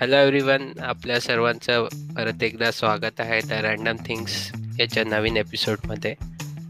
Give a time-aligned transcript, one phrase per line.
[0.00, 1.86] Hello everyone आपल्या सर्वांचं
[2.16, 6.14] परत एकदा स्वागत आहे द रँडम थिंग्स याच्या नवीन एपिसोडमध्ये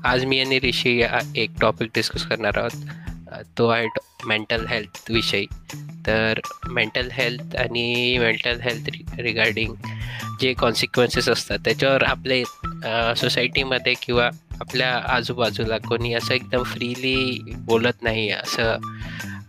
[0.05, 2.89] आज मी आणि ऋषी या एक टॉपिक डिस्कस करणार आहोत.
[3.59, 3.87] तो आहे
[4.27, 5.47] मेंटल हेल्थ विषयी.
[6.07, 9.75] तर मेंटल हेल्थ आणि मेंटल हेल्थ रिगार्डिंग
[10.41, 12.45] जे कॉन्सिक्वेन्सेस असतात त्याच्यावर आपले
[13.17, 18.77] सोसायटीमध्ये किंवा आपल्या आजूबाजूला कोणी असं एकदम फ्रीली बोलत नाही असं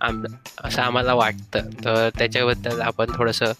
[0.01, 0.23] आम
[0.63, 1.69] असं आम्हाला वाटतं.
[1.85, 3.51] तर त्याच्याबद्दल आपण थोडंसं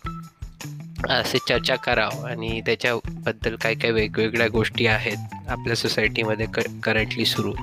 [1.10, 7.54] असे चर्चा करावं आणि त्याच्याबद्दल काय काय वेगवेगळ्या गोष्टी आहेत आपल्या सोसायटीमध्ये क करंटली सुरू.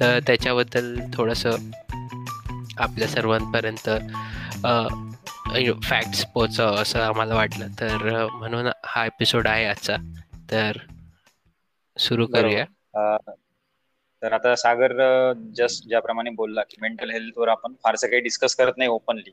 [0.00, 1.70] तर त्याच्याबद्दल थोडंसं
[2.78, 3.88] आपल्या सर्वांपर्यंत
[5.84, 7.66] फॅक्ट्स पोचावं असं आम्हाला वाटलं.
[7.80, 9.96] तर म्हणून हा एपिसोड आहे आजचा.
[10.50, 10.78] तर
[11.96, 12.64] सुरू करूया.
[14.22, 14.92] तर आता सागर
[15.56, 19.30] जस्ट ज्याप्रमाणे बोलला की मेंटल हेल्थवर आपण फारसं काही डिस्कस करत नाही ओपनली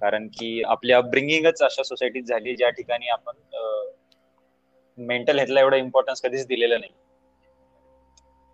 [0.00, 3.36] कारण की आपली अपब्रिंगिंगच अशा सोसायटीत झाली ज्या ठिकाणी आपण
[4.98, 6.92] मेंटल हेल्थला एवढा इम्पॉर्टन्स कधीच दिलेलं नाही.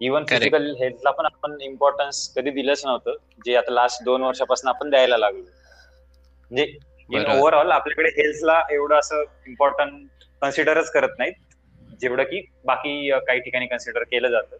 [0.01, 3.17] इव्हन फिजिकल हेल्थला पण आपण इम्पॉर्टन्स कधी दिलंच नव्हतं.
[3.47, 5.43] जे आता लास्ट दोन वर्षापासून आपण द्यायला लागलो.
[6.51, 11.33] म्हणजे ओव्हरऑल आपल्याकडे हेल्थला एवढं असं इम्पॉर्टंट कन्सिडरच करत नाहीत.
[12.01, 14.57] जेवढं की बाकी काही ठिकाणी कन्सिडर केलं जातं.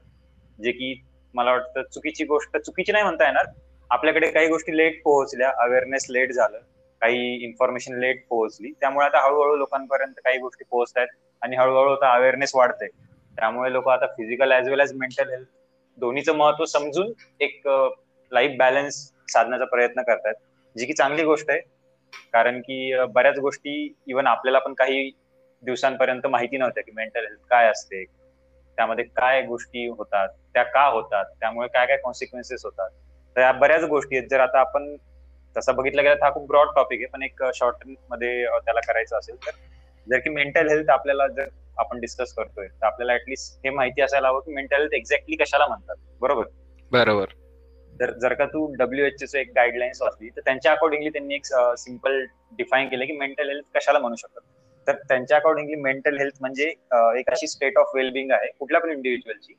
[0.63, 0.95] जे की
[1.35, 3.47] मला वाटतं चुकीची गोष्ट चुकीची नाही म्हणता येणार.
[3.91, 5.51] आपल्याकडे काही गोष्टी लेट पोहोचल्या.
[5.59, 6.59] अवेअरनेस लेट झालं.
[7.03, 8.73] काही इन्फॉर्मेशन लेट पोहोचली.
[8.81, 11.09] त्यामुळे आता हळूहळू लोकांपर्यंत काही गोष्टी पोहोचत आहेत
[11.43, 15.47] आणि हळूहळू आता अवेअरनेस वाढते त्यामुळे लोक आता physical as well as mental health
[15.99, 17.69] दोन्हीचं महत्त्व समजून एक
[18.33, 18.95] लाईफ बॅलन्स
[19.29, 20.35] साधण्याचा प्रयत्न करतात
[20.77, 21.61] जी की चांगली गोष्ट आहे.
[22.33, 25.11] कारण की बऱ्याच गोष्टी इव्हन आपल्याला पण काही
[25.63, 28.05] दिवसांपर्यंत माहिती नव्हत्या की मेंटल हेल्थ काय असते
[28.81, 32.91] त्यामध्ये काय गोष्टी होतात त्या का होतात त्यामुळे काय काय कॉन्सिक्वेन्सेस होतात.
[33.37, 34.29] तर या बऱ्याच गोष्टी आहेत.
[34.29, 34.95] जर आता आपण
[35.57, 37.07] तसं बघितलं गेलं तर हा खूप ब्रॉड टॉपिक आहे.
[37.07, 39.51] पण एक शॉर्टमध्ये त्याला करायचं असेल तर
[40.07, 44.29] जर की मेंटल हेल्थ आपल्याला जर आपण डिस्कस करतोय तर आपल्याला ऍटलीस्ट हे माहिती असायला
[44.29, 45.97] हवं की मेंटल हेल्थ एक्झॅक्टली कशाला म्हणतात.
[46.21, 46.45] बरोबर?
[46.93, 47.35] बरोबर.
[48.01, 51.47] तर जर का तू डब्ल्यू एच एक गाईडलाईन्स वाचली तर त्यांच्या अकॉर्डिंगली त्यांनी एक
[51.79, 52.25] सिंपल
[52.59, 54.43] डिफाईन केलं की मेंटल हेल्थ कशाला म्हणू शकतात
[54.87, 56.69] तर त्यांच्या अकॉर्डिंगली मेंटल हेल्थ म्हणजे
[57.19, 59.53] एक अशी स्टेट ऑफ वेलबिंग आहे कुठल्या पण इंडिव्हिज्युअलची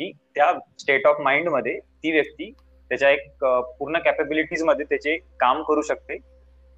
[0.00, 2.50] की त्या स्टेट ऑफ माइंडमध्ये ती व्यक्ती
[2.90, 3.44] त्याच्या एक
[3.78, 6.18] पूर्ण कॅपेबिलिटीजमध्ये त्याचे काम करू शकते.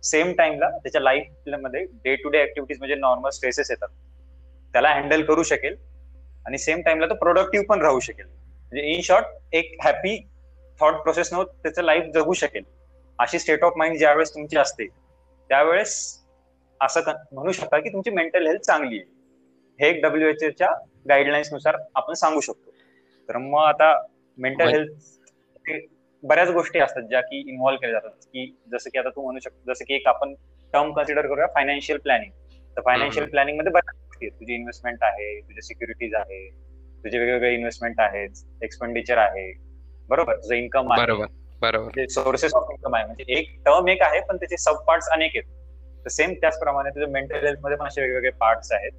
[0.03, 3.89] सेम टाइमला त्याच्या लाईफमध्ये डे टू डे ऍक्टिव्हिटीज म्हणजे नॉर्मल स्ट्रेसेस येतात.
[4.75, 5.77] त्याला हँडल करू शकेल
[6.47, 8.27] आणि सेम टाइमला तो प्रोडक्टिव्ह पण राहू शकेल.
[8.27, 10.17] म्हणजे इन शॉर्ट एक हॅपी
[10.81, 12.63] थॉट प्रोसेस न त्याचं लाईफ जगू शकेल.
[13.19, 15.97] अशी स्टेट ऑफ माइंड ज्यावेळेस तुमची असते त्यावेळेस
[16.81, 17.01] असं
[17.33, 19.05] म्हणू शकता की तुमची मेंटल हेल्थ चांगली आहे.
[19.81, 20.69] हे एक डब्ल्यू एच एच्या
[21.09, 22.71] गाईडलाईन्सनुसार आपण सांगू शकतो.
[23.29, 23.93] तर मग आता
[24.39, 25.75] मेंटल हेल्थ
[26.23, 28.25] बऱ्याच गोष्टी असतात ज्या की इन्व्हॉल्व्ह केल्या जातात.
[28.25, 30.35] की जसं की आता तू म्हणू शकतो जसं की एक आपण
[30.73, 32.31] टर्म कन्सिडर करूया फायनान्शियल प्लॅनिंग
[32.77, 34.39] तर फायनान्शियल प्लॅनिंगमध्ये बऱ्याच गोष्टी आहेत.
[34.41, 36.49] तुझी इन्व्हेस्टमेंट आहे तुझे सिक्युरिटीज आहे
[37.05, 39.53] तुझे वेगवेगळे इन्व्हेस्टमेंट आहेत एक्सपेंडिचर आहे.
[40.09, 40.37] बरोबर?
[40.37, 42.07] तुझं इन्कम आहे.
[42.09, 43.05] सोर्सेस ऑफ इन्कम आहे.
[43.05, 45.55] म्हणजे एक टर्म एक आहे पण त्याचे सब पार्ट्स अनेक आहेत.
[46.07, 48.93] तर सेम त्याचप्रमाणे तुझं मेंटल हेल्थमध्ये पण असे वेगवेगळे पार्ट्स आहेत.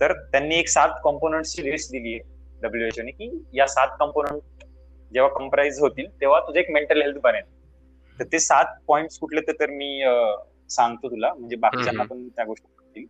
[0.00, 4.64] तर त्यांनी एक सात कॉम्पोनंटची लिस्ट दिली आहे डब्ल्यूएचओ ने की या सात कॉम्पोनंट
[5.12, 7.44] जेव्हा कम्प्राइज होतील तेव्हा तुझं एक मेंटल हेल्थ बनेल.
[8.18, 10.02] तर ते सात पॉइंट कुठले तर मी
[10.70, 11.32] सांगतो तुला.
[11.34, 13.04] म्हणजे बाकीच्यांना पण त्या गोष्टी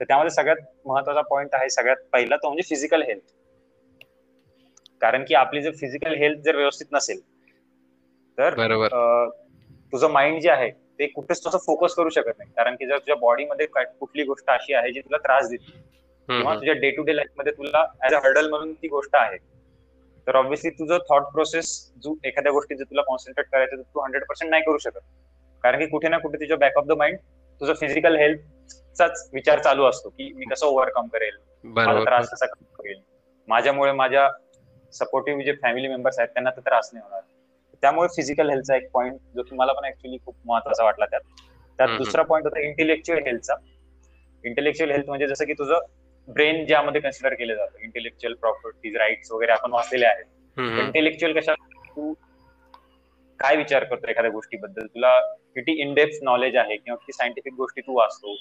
[0.00, 0.56] तर त्यामध्ये सगळ्यात
[0.86, 3.32] महत्त्वाचा पॉइंट आहे सगळ्यात पहिला तो म्हणजे फिजिकल हेल्थ
[5.02, 7.20] कारण की आपली जर फिजिकल हेल्थ जर व्यवस्थित नसेल
[8.38, 8.54] तर
[9.92, 12.50] तुझं माइंड जे आहे ते कुठेच तसं फोकस करू शकत नाही.
[12.56, 15.72] कारण की जर तुझ्या बॉडीमध्ये कुठली गोष्ट अशी आहे जी तुला त्रास देते.
[16.28, 19.36] किंवा तुझ्या डे टू डे लाईफमध्ये तुला ऍज अ हर्डल म्हणून ती गोष्ट आहे.
[20.26, 21.68] तर ऑब्व्हियसली तुझं थॉट प्रोसेस
[22.04, 25.00] जो एखाद्या गोष्टी जर तुला कॉन्सन्ट्रेट करायचं तर तू हंड्रेड पर्सेंट नाही करू शकत.
[25.64, 27.18] कारण की कुठे ना कुठे तुझ्या बॅक ऑफ द माइंड
[27.60, 32.64] तुझं फिजिकल हेल्थचाच विचार चालू असतो की मी कसं ओव्हरकम करेल माझा त्रास कसा कमी
[32.78, 33.00] करेल
[33.48, 34.28] माझ्यामुळे माझ्या
[34.92, 37.20] सपोर्टिव्ह जे फॅमिली मेंबर्स आहेत त्यांना तर त्रास नाही होणार.
[37.82, 41.20] त्यामुळे फिजिकल हेल्थचा एक पॉईंट जो की मला पण ऍक्च्युली खूप महत्त्वाचा वाटला त्यात.
[41.78, 43.54] त्यात दुसरा पॉईंट होता इंटेलेक्च्युअल हेल्थचा
[44.44, 45.78] इंटेलेक्च्युअल हेल्थ म्हणजे जसं की तुझं
[46.28, 47.78] ब्रेन ज्यामध्ये कन्सिडर केलं जातं.
[47.78, 50.24] इंटेलेक्च्युअल प्रॉपर्टीज राईट्स वगैरे आपण वाचलेले आहेत.
[50.56, 52.12] इंटेलेक्च्युअल कशा तू
[53.38, 54.86] काय विचार करतो एखाद्या गोष्टीबद्दल?
[54.86, 55.20] तुला
[55.54, 58.34] किती इनडेप्थ नॉलेज आहे किंवा किती सायंटिफिक गोष्टी तू वाचतो?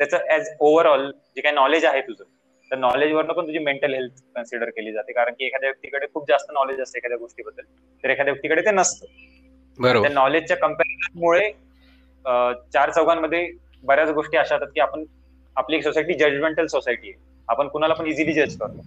[0.00, 2.24] त्याचं ऍज ओव्हरऑल जे काही नॉलेज आहे तुझं
[2.74, 5.12] तर नॉलेजवरनं पण तुझी मेंटल हेल्थ कन्सिडर केली जाते.
[5.12, 7.62] कारण की एखाद्या व्यक्तीकडे खूप जास्त नॉलेज असते एखाद्या गोष्टीबद्दल.
[8.04, 9.06] तर एखाद्या व्यक्तीकडे ते नसतं.
[10.02, 11.50] त्या नॉलेजच्या कम्पॅरिझनमुळे
[12.72, 13.46] चार चौघांमध्ये
[13.84, 15.04] बऱ्याच गोष्टी अशा होतात की आपण
[15.56, 17.18] आपली सोसायटी जजमेंटल सोसायटी आहे.
[17.48, 18.82] आपण कुणाला पण इझिली जज करतो.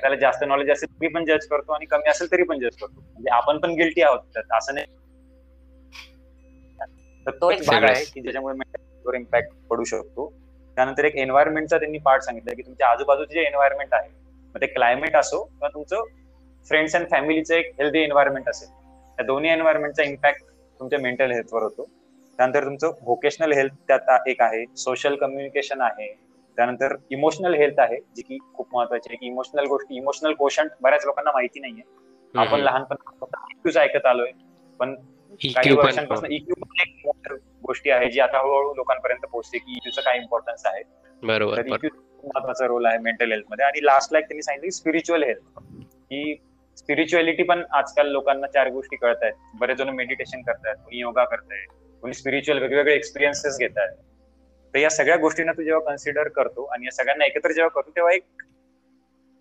[0.00, 3.00] त्याला जास्त नॉलेज असेल तरी पण जज करतो आणि कमी असेल तरी पण जज करतो.
[3.00, 4.38] म्हणजे आपण पण गिल्टी आहोत.
[4.52, 4.86] असं नाही.
[7.26, 10.32] तर तो एक भाग आहे की ज्याच्यामुळे इम्पॅक्ट पडू शकतो.
[10.76, 14.08] त्यानंतर एक एन्व्हायरमेंटचा त्यांनी पार्ट सांगितलं की तुमच्या आजूबाजूचे जे एन्व्हायरमेंट आहे
[14.54, 16.02] मग ते क्लायमेट असो किंवा तुमचं
[16.68, 18.68] फ्रेंड्स अँड फॅमिलीचं एक हेल्दी एन्व्हायरमेंट असेल.
[19.16, 20.44] त्या दोन्ही एन्व्हायरमेंटचा इम्पॅक्ट
[20.80, 21.84] तुमच्या मेंटल हेल्थवर होतो.
[22.36, 26.12] त्यानंतर तुमचं व्होकेशनल हेल्थ त्यात एक आहे सोशल कम्युनिकेशन आहे.
[26.56, 29.16] त्यानंतर इमोशनल हेल्थ आहे जी की खूप महत्वाची आहे.
[29.16, 31.82] की इमोशनल गोष्टी इमोशनल क्वेश्चन बऱ्याच लोकांना माहिती नाहीये.
[32.34, 34.30] आपण लहानपणी ऐकत आलोय.
[34.78, 34.94] पण
[35.34, 37.32] काही e वर्षांपासून इक्यू e एक
[37.62, 40.82] गोष्टी आहे जी आता हळूहळू लोकांपर्यंत पोहोचते की इक्यूचा काय इम्पॉर्टन्स आहे.
[41.22, 43.64] बरोबर e महत्त्वाचा रोल आहे मेंटल हेल्थमध्ये.
[43.64, 46.34] आणि लास्ट लाईक त्यांनी सांगितलं स्पिरिच्युअल हेल्थ की
[46.78, 51.64] स्पिरिच्युअलिटी पण आजकाल लोकांना चार गोष्टी कळत आहेत बरेच जण मेडिटेशन करतायत कोणी योगा करताय
[52.02, 53.96] कोणी स्पिरिच्युअल वेगवेगळे एक्सपिरियन्सेस घेत आहेत
[54.74, 58.12] तर या सगळ्या गोष्टींना तू जेव्हा कन्सिडर करतो आणि या सगळ्यांना एकत्र जेव्हा करतो तेव्हा
[58.12, 58.24] एक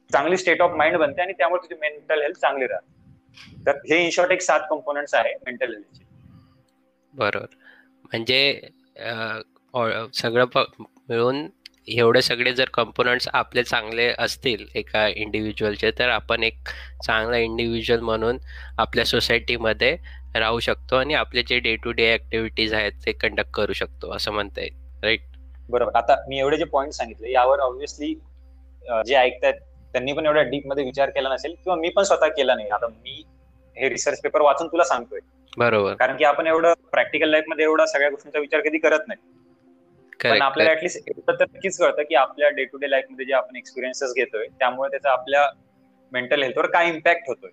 [0.09, 2.91] चांगली स्टेट ऑफ माइंड बनते आणि त्यामुळे तुझी मेंटल हेल्थ चांगली राहते.
[3.67, 6.01] तर हे इन शॉर्ट एक सात कंपोनंट्स आहे मेंटल हेल्थचे
[7.13, 7.55] बरोबर.
[8.03, 8.69] म्हणजे
[10.13, 10.45] सगळं
[11.09, 11.47] मिळून
[11.87, 16.69] एवढे सगळे जर कंपोनंट्स आपले चांगले असतील एका इंडिव्हिज्युअलचे तर आपण एक
[17.05, 18.37] चांगला इंडिव्हिज्युअल म्हणून
[18.77, 19.95] आपल्या सोसायटीमध्ये
[20.35, 24.31] राहू शकतो आणि आपले जे डे टू डे ऍक्टिव्हिटीज आहेत ते कंडक्ट करू शकतो असं
[24.31, 24.73] म्हणता येईल.
[25.03, 25.21] राईट
[25.69, 25.91] बरोबर.
[25.95, 28.13] आता मी एवढे जे पॉईंट सांगितले यावर ऑब्व्हियसली
[29.07, 29.59] जे ऐकतायत
[29.93, 32.69] त्यांनी पण एवढ्या डीपमध्ये विचार केला नसेल किंवा मी पण स्वतः केला नाही.
[32.69, 33.23] आता मी
[33.77, 35.19] हे रिसर्च पेपर वाचून तुला सांगतोय.
[35.57, 35.93] बरोबर.
[35.93, 39.19] कारण की आपण एवढं प्रॅक्टिकल लाईफमध्ये एवढा सगळ्या गोष्टींचा विचार कधी करत नाही.
[40.23, 43.55] पण आपल्याला ऍटलीस्ट एवढं तर नक्कीच कळतं की आपल्या डे टू डे लाईफमध्ये जे आपण
[43.55, 45.49] एक्सपिरियन्सेस घेतोय त्यामुळे त्याचा आपल्या
[46.11, 47.49] मेंटल हेल्थवर काय इम्पॅक्ट होतोय.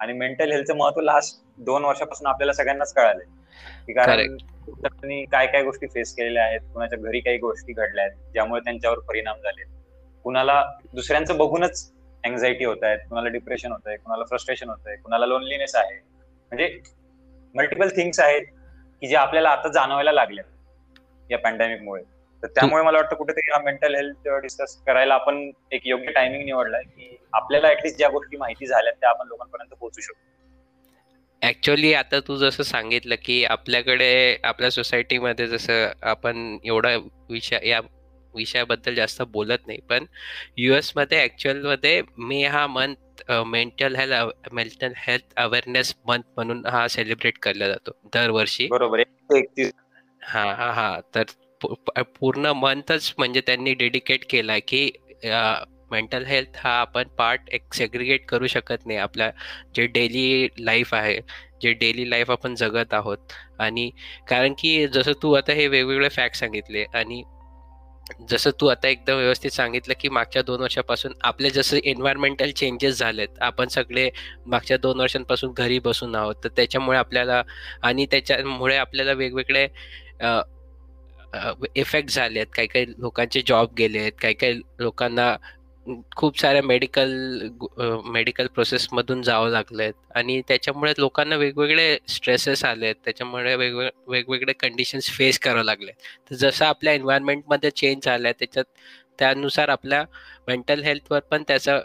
[0.00, 3.24] आणि मेंटल हेल्थचं महत्त्व लास्ट दोन वर्षापासून आपल्याला सगळ्यांनाच कळालंय.
[3.86, 4.36] की कारण
[5.24, 9.36] काय काय गोष्टी फेस केलेल्या आहेत कुणाच्या घरी काही गोष्टी घडल्या आहेत ज्यामुळे त्यांच्यावर परिणाम
[9.36, 9.64] झाले
[10.24, 10.62] कुणाला
[10.94, 11.90] दुसऱ्यांचं बघूनच
[12.24, 15.98] अँझायटी होत आहेत कुणाला डिप्रेशन होत आहे कुणाला फ्रस्ट्रेशन होत आहे कुणाला लोनलीनेस आहे.
[16.52, 16.78] म्हणजे
[17.54, 18.46] मल्टिपल थिंग्स आहेत
[19.02, 20.40] की जे आपल्याला आता जाणवायला लागले
[21.30, 22.02] या पॅन्डेमिकमुळे
[22.42, 26.82] तर त्यामुळे मला वाटतं कुठेतरी हा मेंटल हेल्थ डिस्कस करायला आपण एक योग्य टायमिंग निवडलाय
[26.84, 30.28] की आपल्याला ऍटलीस्ट ज्या गोष्टी माहिती झाल्या त्या आपण लोकांपर्यंत पोहोचू शकतो
[31.42, 36.96] ऍक्च्युअली आता तू जसं सांगितलं की आपल्याकडे आपल्या सोसायटीमध्ये जसं आपण एवढा
[37.30, 37.80] विषय या
[38.34, 39.78] विषयाबद्दल जास्त बोलत नाही.
[39.90, 40.04] पण
[40.58, 47.68] युएसमध्ये ऍक्च्युअलमध्ये मे हा month mental health mental health awareness month म्हणून हा सेलिब्रेट केला
[47.68, 47.92] जातो.
[48.14, 48.66] दरवर्षी.
[48.70, 49.02] बरोबर
[50.22, 51.00] हा हा हा.
[51.14, 54.90] तर पूर्ण मंथच म्हणजे त्यांनी डेडिकेट केला की
[55.92, 58.98] मेंटल हेल्थ हा आपण पार्ट एक सेग्रिगेट करू शकत नाही.
[58.98, 59.30] आपल्या
[59.76, 61.18] जे डेली लाईफ आहे
[61.62, 63.32] जे डेली लाईफ आपण जगत आहोत.
[63.58, 63.90] आणि
[64.28, 67.22] कारण की जसं तू आता हे वेगवेगळे फॅक्ट सांगितले आणि
[68.28, 73.38] जसं तू आता एकदम व्यवस्थित सांगितलं की मागच्या दोन वर्षापासून आपले जसं एन्व्हायरमेंटल चेंजेस झालेत
[73.40, 74.08] आपण सगळे
[74.46, 77.42] मागच्या दोन वर्षांपासून घरी बसून आहोत तर त्याच्यामुळे आपल्याला
[77.82, 79.66] आणि त्याच्यामुळे आपल्याला वेगवेगळे
[81.74, 85.34] इफेक्ट झाले आहेत काही काही लोकांचे जॉब गेले आहेत काही काही लोकांना
[86.16, 87.10] खूप साऱ्या मेडिकल
[88.06, 92.94] मेडिकल प्रोसेसमधून जावं लागलेत आणि त्याच्यामुळे लोकांना वेगवेगळे स्ट्रेसेस आलेत.
[93.04, 95.92] त्याच्यामुळे वेगवेगळे वेगवेगळे कंडिशन्स फेस करावं लागले
[96.30, 98.64] तर जसं आपल्या एन्व्हायरमेंटमध्ये चेंज आलाय त्याच्यात
[99.18, 100.04] त्यानुसार आपल्या
[100.48, 101.78] मेंटल हेल्थवर पण त्याचा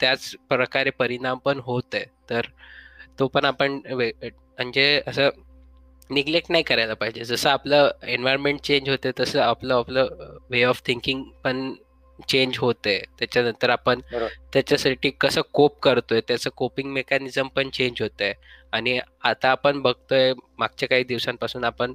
[0.00, 2.04] त्याच प्रकारे परिणाम पण होत आहे.
[2.30, 2.46] तर
[3.18, 5.28] तो पण आपण म्हणजे असं
[6.10, 7.24] निग्लेक्ट नाही करायला पाहिजे.
[7.24, 10.08] जसं आपलं एन्व्हायरमेंट चेंज होते तसं आपलं आपलं
[10.50, 11.72] वे ऑफ थिंकिंग पण
[12.28, 14.00] चेंज होते त्याच्यानंतर आपण
[14.52, 18.32] त्याच्यासाठी कसं कोप करतोय त्याचं कोपिंग मेकॅनिझम पण चेंज होत आहे
[18.72, 21.94] आणि आता आपण बघतोय मागच्या काही दिवसांपासून आपण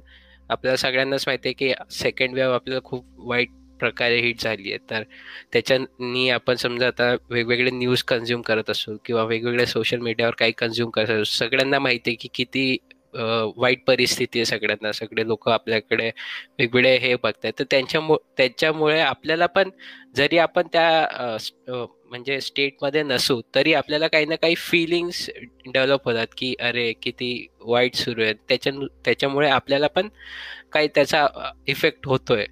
[0.50, 4.78] आपल्याला सगळ्यांनाच माहिती आहे की सेकंड वेव्ह आपल्याला खूप वाईट प्रकारे हिट झाली आहे.
[4.90, 5.02] तर
[5.52, 10.90] त्याच्यानी आपण समजा आता वेगवेगळे न्यूज कन्झ्युम करत असू किंवा वेगवेगळे सोशल मीडियावर काही कन्झ्युम
[10.90, 12.76] करत असू सगळ्यांना माहिती आहे की किती
[13.56, 14.92] वाईट परिस्थिती आहे सगळ्यांना.
[14.92, 16.10] सगळे लोक आपल्याकडे
[16.58, 19.70] वेगवेगळे हे बघतात तर त्यांच्यामुळे त्याच्यामुळे आपल्याला पण
[20.16, 21.36] जरी आपण त्या
[22.08, 25.28] म्हणजे स्टेटमध्ये नसू तरी आपल्याला काही ना काही फिलिंग्स
[25.66, 27.30] डेव्हलप होतात की अरे किती
[27.60, 28.32] वाईट सुरू आहे.
[28.48, 28.72] त्याच्या
[29.04, 30.08] त्याच्यामुळे आपल्याला पण
[30.72, 31.26] काही त्याचा
[31.66, 32.46] इफेक्ट होतोय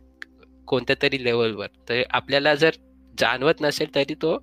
[0.69, 2.77] कोणत्या तरी लेवलवर तर आपल्याला जर
[3.19, 4.37] जाणवत नसेल तरी तो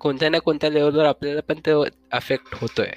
[0.00, 2.90] कोणत्या ना कोणत्या लेवलवर आपल्याला पण तो अफेक्ट होतोय.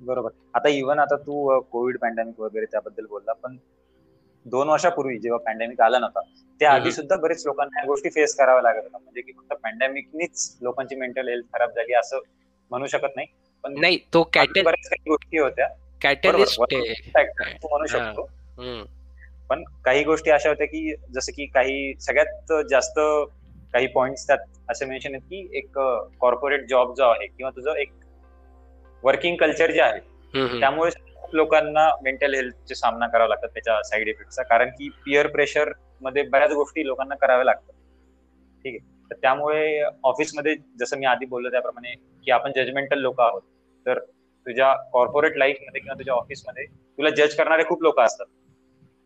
[0.00, 0.30] बरोबर.
[0.54, 3.56] आता इव्हन आता तू कोविड पॅन्डेमिक वगैरे त्याबद्दल बोलला पण
[4.46, 6.20] दोन वर्षापूर्वी जेव्हा पॅन्डेमिक आला नव्हता
[6.60, 8.98] त्या आधी सुद्धा बरेच लोकांना गोष्टी फेस कराव्या लागत होत्या.
[8.98, 12.18] म्हणजे की फक्त पॅन्डेमिकनीच लोकांची मेंटल हेल्थ खराब झाली असं
[12.70, 13.26] म्हणू शकत नाही.
[13.64, 14.22] पण नाही तो
[14.62, 15.68] बऱ्याच काही गोष्टी होत्या.
[17.64, 18.28] म्हणू शकतो.
[19.48, 23.00] पण काही गोष्टी अशा होत्या की जसं की काही सगळ्यात जास्त
[23.72, 24.38] काही पॉइंट त्यात
[24.68, 25.78] असे मेन्शन आहेत की एक
[26.20, 27.92] कॉर्पोरेट जॉब जो आहे किंवा तुझं एक
[29.02, 30.00] वर्किंग कल्चर जे आहे
[30.60, 30.90] त्यामुळे
[31.32, 36.86] लोकांना मेंटल हेल्थचे सामना करावा लागतात त्याच्या साईड इफेक्टचा कारण की पिअर प्रेशरमध्ये बऱ्याच गोष्टी
[36.86, 37.72] लोकांना कराव्या लागतात.
[38.64, 39.10] ठीक आहे?
[39.10, 43.42] तर त्यामुळे ऑफिसमध्ये जसं मी आधी बोललो त्याप्रमाणे की आपण जजमेंटल लोक आहोत.
[43.86, 43.98] तर
[44.46, 48.26] तुझ्या कॉर्पोरेट लाईफमध्ये किंवा तुझ्या ऑफिसमध्ये तुला जज करणारे खूप लोक असतात.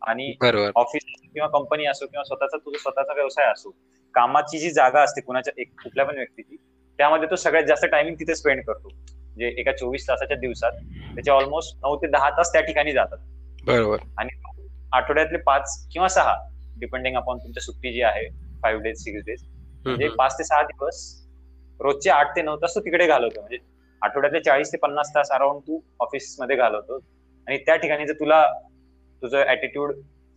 [0.01, 0.33] आणि
[0.75, 3.69] ऑफिस किंवा कंपनी असो किंवा स्वतःचा तुझा स्वतःचा व्यवसाय असो
[4.13, 6.55] कामाची जी जागा असते कुणाच्या एक कुठल्या पण व्यक्तीची
[6.97, 8.89] त्यामध्ये तो सगळ्यात जास्त टायमिंग तिथे स्पेंड करतो.
[9.35, 10.71] म्हणजे एका चोवीस तासाच्या दिवसात
[11.15, 13.17] त्याचे ऑलमोस्ट नऊ ते दहा तास त्या ठिकाणी जातात.
[13.63, 13.99] बरोबर.
[14.17, 14.29] आणि
[14.93, 16.35] आठवड्यातले पाच किंवा सहा
[16.79, 18.27] डिपेंडिंग अपॉन तुमच्या सुट्टी जी आहे
[18.63, 19.43] फाईव्ह डेज सिक्स डेज
[19.85, 21.03] म्हणजे पाच ते सहा दिवस
[21.79, 23.39] रोजचे आठ ते नऊ तास तू तिकडे घालवतो.
[23.39, 23.57] म्हणजे
[24.01, 26.99] आठवड्यातले चाळीस ते पन्नास तास अराउंड तू ऑफिसमध्ये घालवतो.
[27.47, 28.41] आणि त्या ठिकाणी जर तुला
[29.21, 29.93] तुझं ऍटिट्यूड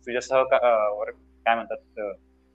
[0.07, 1.99] तुझ्या सह काय म्हणतात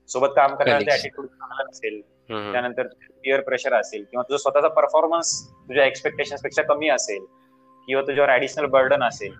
[0.09, 2.87] सोबत काम करण्याचा ऍटिट्यूड चांगला नसेल त्यानंतर
[3.23, 7.25] पिअर प्रेशर असेल किंवा तुझा स्वतःचा परफॉर्मन्स तुझ्या एक्सपेक्टेशनपेक्षा कमी असेल
[7.87, 9.33] किंवा तुझ्यावर ऍडिशनल बर्डन असेल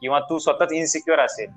[0.00, 1.50] किंवा तू स्वतःच इनसिक्युअर असेल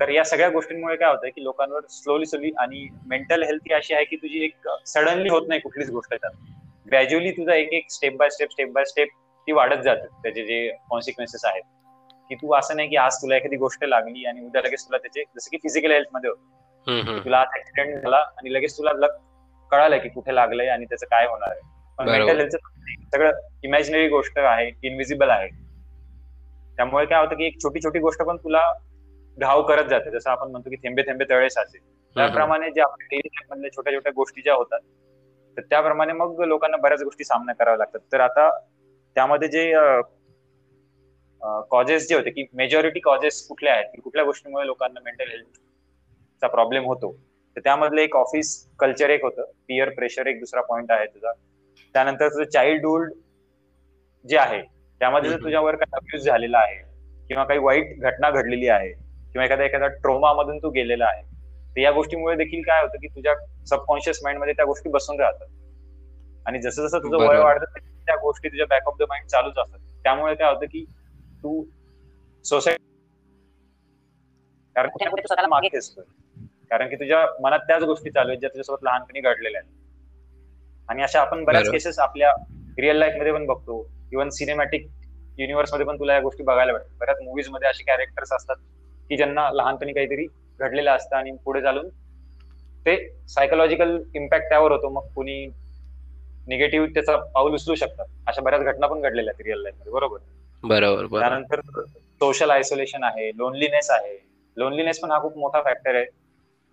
[0.00, 3.94] तर या सगळ्या गोष्टींमुळे काय होतं की लोकांवर स्लोली स्लोली आणि मेंटल हेल्थ ही अशी
[3.94, 6.32] आहे की तुझी एक सडनली होत नाही कुठलीच गोष्ट त्यात
[6.88, 9.08] ग्रॅज्युअली तुझा एक एक step by step step by step
[9.46, 11.62] ती वाढत जाते त्याचे जे कॉन्सिक्वेन्सेस आहेत.
[12.28, 15.22] की तू असं नाही की आज तुला एखादी गोष्ट लागली आणि उद्या लगेच तुला त्याचे
[15.22, 16.30] जसं की फिजिकल हेल्थमध्ये
[17.24, 18.92] तुला आज ऍक्सिडेंट झाला आणि लगेच तुला
[19.70, 21.60] कळालं की कुठे लागलंय आणि त्याचं काय होणार आहे.
[21.98, 22.56] पण मेंटल हेल्थ
[23.14, 25.48] सगळं इमॅजिनरी गोष्ट आहे इनविजिबल आहे.
[26.76, 28.62] त्यामुळे काय होतं की एक छोटी छोटी गोष्ट पण तुला
[29.38, 30.10] घाव करत जाते.
[30.10, 31.78] जसं आपण म्हणतो की थेंबे थेंबे तळे साचे.
[32.16, 34.80] त्याप्रमाणे जे आपल्या डेली लाईफ मधल्या छोट्या छोट्या गोष्टी ज्या होतात
[35.56, 38.00] तर त्याप्रमाणे मग लोकांना बऱ्याच गोष्टी सामना कराव्या लागतात.
[38.12, 38.48] तर आता
[39.16, 39.72] त्यामध्ये जे
[41.70, 45.30] कॉजेस जे होते की मेजॉरिटी कॉजेस कुठल्या आहेत की कुठल्या गोष्टीमुळे लोकांना मेंटल
[46.36, 47.12] हेल्थचा प्रॉब्लेम होतो.
[47.56, 49.44] तर त्यामधलं एक ऑफिस कल्चर एक होतं.
[49.68, 51.32] पिअर प्रेशर एक दुसरा पॉइंट आहे तुझा.
[51.94, 53.12] त्यानंतर तुझं चाइल्डहुड
[54.24, 54.60] जे आहे
[55.00, 56.76] त्यामध्ये जर तुझ्यावर काही अब्युज झालेला आहे
[57.28, 61.22] किंवा काही वाईट घटना घडलेली आहे किंवा एखाद्या एखाद्या ट्रोमा मधून तू गेलेला आहे
[61.74, 63.34] तर या गोष्टीमुळे देखील काय होतं की तुझ्या
[63.66, 65.46] सबकॉन्शियस माइंडमध्ये त्या गोष्टी बसून राहतात.
[66.46, 69.78] आणि जसं जसं तुझं वय वाढतं त्या गोष्टी तुझ्या बॅक ऑफ द माइंड चालूच असतात.
[70.02, 70.84] त्यामुळे काय होतं की
[71.42, 71.64] तू
[72.44, 72.84] सोसायटी
[74.76, 74.90] कारण
[75.26, 76.04] स्वतःला मागे असतोय.
[76.70, 79.70] कारण की तुझ्या मनात त्याच गोष्टी चालू आहेत ज्या तुझ्यासोबत लहानपणी घडलेल्या आहेत.
[80.88, 82.32] आणि अशा आपण बऱ्याच केसेस आपल्या
[82.78, 83.86] रिअल लाईफमध्ये पण बघतो.
[84.12, 84.86] इव्हन सिनेमॅटिक
[85.38, 86.96] युनिव्हर्समध्ये पण तुला या गोष्टी बघायला भेटतात.
[87.00, 88.56] बऱ्याच मुव्हीजमध्ये असे कॅरेक्टर्स असतात
[89.10, 90.26] की ज्यांना लहानपणी काहीतरी
[90.60, 91.88] घडलेलं असतं आणि पुढे चालून
[92.86, 92.96] ते
[93.28, 94.88] सायकोलॉजिकल इम्पॅक्ट त्यावर होतो.
[94.88, 95.46] मग कुणी
[96.48, 98.06] निगेटिव्ह त्याचा पाऊल उचलू शकतात.
[98.26, 99.92] अशा बऱ्याच घटना पण घडलेल्या आहेत रिअल लाईफमध्ये.
[99.92, 100.18] बरोबर?
[100.62, 104.16] बरोबर त्यानंतर सोशल आयसोलेशन आहे लोनलीनेस आहे.
[104.56, 106.04] लोनलीनेस पण हा खूप मोठा फॅक्टर आहे.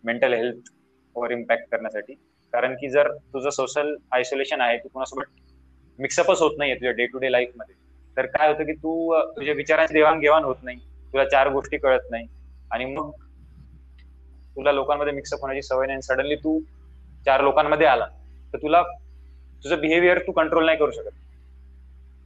[0.03, 0.71] मेंटल हेल्थ
[1.15, 2.13] वर इम्पॅक्ट करण्यासाठी.
[2.53, 5.23] कारण की जर तुझं सोशल आयसोलेशन आहे तू कोणासोबत
[5.99, 7.75] मिक्सअपच होत नाहीये तुझ्या डे टू डे लाईफमध्ये.
[8.17, 10.77] तर काय होतं की तू तुझ्या विचारांची देवाणघेवाण होत नाही.
[11.13, 12.27] तुला चार गोष्टी कळत नाही.
[12.71, 13.11] आणि मग
[14.55, 16.01] तुला लोकांमध्ये मिक्सअप होण्याची सवय नाही.
[16.01, 16.59] सडनली तू
[17.25, 18.05] चार लोकांमध्ये आला.
[18.53, 18.81] तर तुला
[19.63, 21.11] तुझं बिहेवियर तू कंट्रोल नाही करू शकत.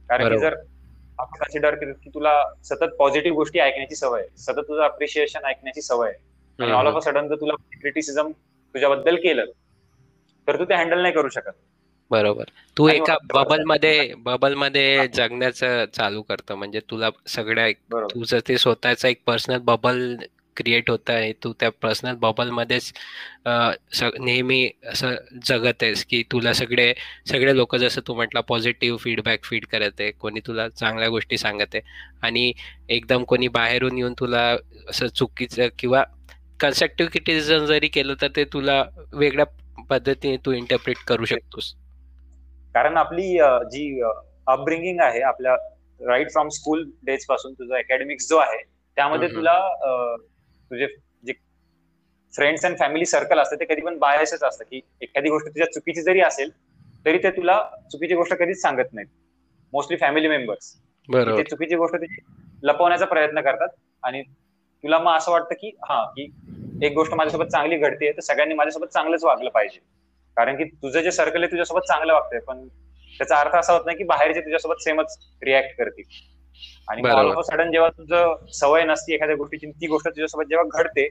[0.08, 0.54] कारण की जर
[1.18, 2.32] आपण कन्सिडर केलं की तुला
[2.64, 6.12] सतत पॉझिटिव्ह गोष्टी ऐकण्याची सवय सतत तुझं अप्रिशिएशन ऐकण्याची सवय
[6.58, 9.44] आणि ऑल ऑफ अ सडन जर तुला क्रिटिसिझम तुझ्याबद्दल केलं
[10.48, 11.52] तर तू ते हँडल नाही करू शकत.
[12.10, 12.44] बरोबर.
[12.76, 16.54] तू एका बबलमध्ये बबलमध्ये जगण्याचं चालू करतो.
[16.56, 17.70] म्हणजे तुला सगळ्या
[18.14, 20.16] तुझं ते स्वतःच एक पर्सनल बबल
[20.56, 22.92] क्रिएट होत आहे तू त्या पर्सनल बबल मध्येच
[24.20, 25.14] नेहमी असं
[25.46, 26.92] जगत आहेस की तुला सगळे
[27.28, 30.10] सगळे लोक जसं तू म्हटला पॉझिटिव्ह फीडबॅक फीड करत आहे.
[30.12, 31.82] कोणी तुला चांगल्या गोष्टी सांगत आहे.
[32.22, 32.52] आणि
[32.88, 34.44] एकदम कोणी बाहेरून येऊन तुला
[34.88, 36.04] असं चुकीचं किंवा
[36.60, 38.82] कन्स्ट्रक्टिव्ह क्रिटिसिझम जरी केलं तर ते तुला
[39.14, 39.44] वेगळ्या
[39.90, 41.74] पद्धतीने तू इंटरप्रिट करू शकतोस.
[42.74, 43.28] कारण आपली
[43.72, 45.54] जी अपब्रिंगिंग आहे आपल्या
[46.00, 48.62] राईट फ्रॉम स्कूल डेजपासून तुझा अकॅडमिक्स जो आहे
[48.96, 49.58] त्यामध्ये तुला
[50.70, 50.86] तुझे
[51.26, 51.32] जे
[52.32, 56.02] फ्रेंड्स अँड फॅमिली सर्कल असतं ते कधी पण बायसच असतं की एखादी गोष्ट तुझ्या चुकीची
[56.02, 56.50] जरी असेल
[57.06, 57.62] तरी ते तुला
[57.92, 59.08] चुकीची गोष्ट कधीच सांगत नाहीत.
[59.72, 60.74] मोस्टली फॅमिली मेंबर्स
[61.08, 62.16] ते चुकीची गोष्ट तुझी
[62.62, 63.68] लपवण्याचा प्रयत्न करतात
[64.02, 64.22] आणि
[64.84, 66.30] तुला मग असं वाटतं की हा की
[66.82, 69.78] एक गोष्ट माझ्यासोबत चांगली घडते तर सगळ्यांनी माझ्यासोबत चांगलंच वागलं पाहिजे.
[70.36, 72.66] कारण की तुझं जे सर्कल आहे तुझ्यासोबत चांगलं वागतंय पण
[73.12, 76.04] त्याचा अर्थ असा होत नाही की बाहेरचे तुझ्यासोबत सेमच रिॲक्ट करतील.
[76.88, 81.08] आणि ऑल ऑफ सडन जेव्हा तुझं सवय नसती एखाद्या गोष्टीची ती गोष्ट तुझ्यासोबत जेव्हा घडते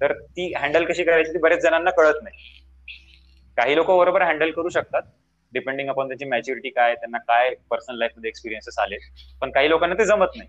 [0.00, 2.36] तर ती हँडल कशी करायची ती बरेच जणांना कळत नाही.
[3.56, 5.02] काही लोक बरोबर हँडल करू शकतात
[5.52, 8.96] डिपेंडिंग अपॉन त्याची मॅच्युरिटी काय त्यांना काय पर्सनल लाईफमध्ये एक्सपिरियन्सेस आले
[9.42, 10.48] पण काही लोकांना ते जमत नाही.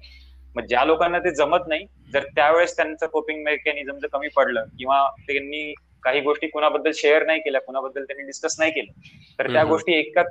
[0.56, 5.08] मग ज्या लोकांना ते जमत नाही जर त्यावेळेस त्यांचं कोपिंग मेकॅनिझम जर कमी पडलं किंवा
[5.28, 8.92] त्यांनी काही गोष्टी कुणाबद्दल शेअर नाही केल्या कुणाबद्दल त्यांनी डिस्कस नाही केलं
[9.40, 10.28] तर त्या गोष्टी एकाच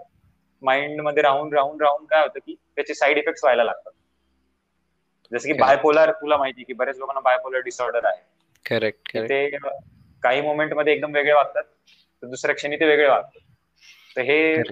[0.62, 3.92] माइंडमध्ये राहून राहून राहून काय होतं की त्याचे साईड इफेक्ट व्हायला लागतात.
[5.32, 8.20] जसं की बायपोलर तुला माहिती की बऱ्याच लोकांना बायपोलर डिसऑर्डर आहे.
[8.64, 9.48] करेक्ट ते
[10.22, 11.62] काही मोमेंटमध्ये एकदम वेगळे वागतात
[12.22, 13.40] तर दुसऱ्या क्षणी ते वेगळे वागतात.
[14.16, 14.62] तर हे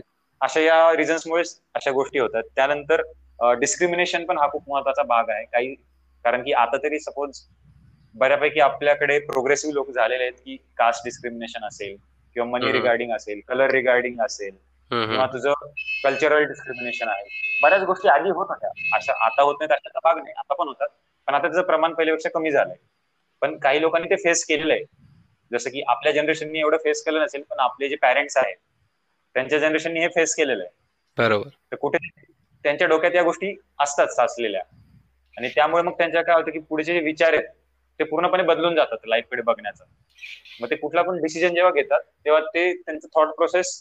[0.41, 2.43] अशा या रिझन्समुळेच अशा गोष्टी होतात.
[2.57, 3.03] त्यानंतर
[3.39, 5.45] डिस्क्रिमिनेशन पण हा खूप महत्त्वाचा भाग आहे.
[5.47, 5.75] काही
[6.25, 7.41] कारण की आता तरी सपोज
[8.15, 11.97] बऱ्यापैकी आपल्याकडे प्रोग्रेसिव्ह लोक झालेले आहेत की कास्ट डिस्क्रिमिनेशन असेल
[12.37, 14.55] किंवा मनी रिगार्डिंग असेल कलर रिगार्डिंग असेल
[15.03, 15.53] किंवा तुझं
[16.03, 17.25] कल्चरल डिस्क्रिमिनेशन आहे.
[17.63, 18.71] बऱ्याच गोष्टी आधी होत होत्या.
[18.93, 20.35] अशा आता होत नाहीत अशाचा भाग नाही.
[20.35, 20.89] आता पण होतात.
[21.29, 22.77] पण आता त्याचं प्रमाण पहिल्यापेक्षा कमी झालंय.
[23.43, 24.85] पण काही लोकांनी ते फेस केलेलं आहे
[25.51, 28.57] जसं की आपल्या जनरेशननी एवढं फेस केलं नसेल पण आपले जे पॅरेंट्स आहेत
[29.35, 30.73] त्यांच्या जनरेशननी हे फेस केलेलं आहे.
[31.19, 31.51] बरोबर.
[31.73, 31.99] तर कुठे
[32.65, 34.63] त्यांच्या डोक्यात या गोष्टी असतात साचलेल्या.
[35.37, 37.49] आणि त्यामुळे मग त्यांच्या काय होतं की पुढचे जे विचार आहेत
[38.01, 39.85] ते पूर्णपणे बदलून जातात लाईफकडे बघण्याचं.
[40.61, 43.77] मग ते कुठला पण डिसिजन जेव्हा घेतात तेव्हा ते त्यांचं थॉट प्रोसेस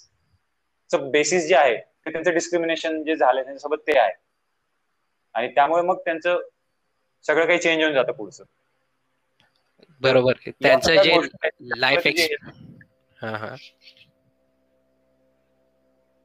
[1.10, 4.14] बेसिस जे आहे ते त्यांचं डिस्क्रिमिनेशन जे झालंय त्यांच्यासोबत ते आहे.
[5.36, 6.40] आणि त्यामुळे मग त्यांचं
[7.26, 8.44] सगळं काही चेंज होऊन जातं पुढचं.
[10.02, 10.34] बरोबर.
[10.62, 11.18] त्यांचं जे
[11.78, 12.08] लाईफ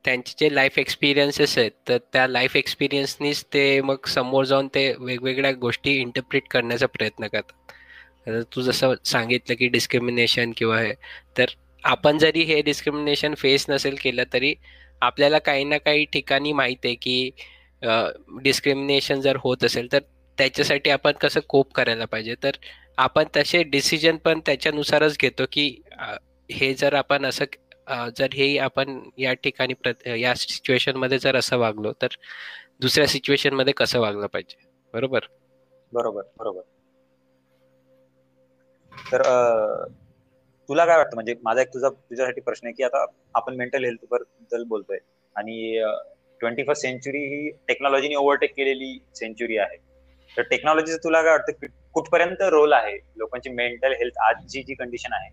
[0.05, 5.53] त्यांचे जे लाईफ एक्सपिरियन्सेस आहेत तर त्या लाईफ एक्सपिरियन्सनीच ते मग समोर जाऊन ते वेगवेगळ्या
[5.53, 7.73] गोष्टी इंटरप्रिट करण्याचा प्रयत्न करतात.
[8.55, 10.93] तू जसं सांगितलं की डिस्क्रिमिनेशन किंवा हे
[11.39, 11.51] तर
[11.85, 14.55] आपण जरी हे डिस्क्रिमिनेशन फेस नसेल केलं तरी
[15.03, 17.31] आपल्याला काही ना काही ठिकाणी माहीत आहे की
[18.43, 19.99] डिस्क्रिमिनेशन जर होत असेल तर
[20.39, 22.35] त्याच्यासाठी आपण कसं कोप करायला पाहिजे?
[22.43, 22.57] तर
[22.99, 25.69] आपण तसे डिसिजन पण त्याच्यानुसारच घेतो की
[26.51, 27.45] हे जर आपण असं
[28.17, 29.75] जर हे आपण या ठिकाणी
[30.23, 32.09] या सिच्युएशनमध्ये जर असं वागलो तर
[32.81, 34.69] दुसऱ्या सिच्युएशनमध्ये कसं वागलं पाहिजे?
[34.93, 35.21] बरोबर?
[35.93, 36.61] बरोबर बरोबर.
[39.13, 39.23] तर
[40.69, 41.15] तुला काय वाटतं?
[41.15, 43.05] म्हणजे माझा एक तुझा तुझ्यासाठी प्रश्न आहे की आता
[43.35, 44.99] आपण मेंटल हेल्थबद्दल बोलतोय.
[45.37, 45.83] आणि
[46.41, 49.77] ट्वेंटी फर्स्ट सेंचुरी ही टेक्नॉलॉजीने ओव्हरटेक केलेली सेंचुरी आहे.
[50.37, 52.99] तर टेक्नॉलॉजीचं तुला काय वाटतं कुठपर्यंत रोल आहे?
[53.17, 55.31] लोकांची मेंटल हेल्थ आजची जी कंडिशन आहे.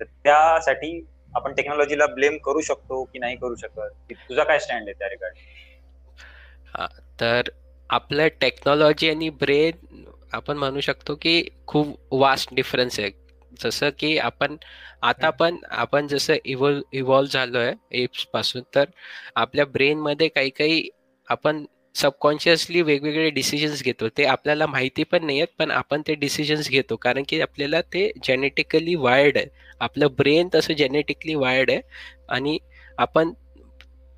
[0.00, 4.12] तर त्यासाठी आपण टेक्नॉलॉजीला ब्लेम करू शकतो की नाही करू शकत?
[4.12, 5.36] तुझा काय स्टँड आहे त्या रिगार्ड
[7.20, 7.50] तर
[7.90, 13.10] आपलं टेक्नॉलॉजी आणि ब्रेन आपण म्हणू शकतो की खूप वास्ट डिफरन्स आहे.
[13.52, 14.56] जसं की आपण
[15.02, 18.84] आता पण आपण जसं इव्हॉल्व इव्हॉल्व झालोय एप्सपासून तर
[19.34, 20.88] आपल्या ब्रेन मध्ये काही काही
[21.28, 21.64] आपण
[21.94, 24.08] सबकॉन्शियसली वेगवेगळे डिसिजन्स घेतो.
[24.08, 26.96] ते आपल्याला माहिती पण नाही आहेत पण आपण ते डिसिजन्स घेतो.
[26.96, 29.46] कारण की आपल्याला ते जेनेटिकली वायर्ड आहे.
[29.80, 31.80] आपलं ब्रेन तसं जेनेटिकली वायर्ड आहे
[32.28, 32.58] आणि
[32.98, 33.32] आपण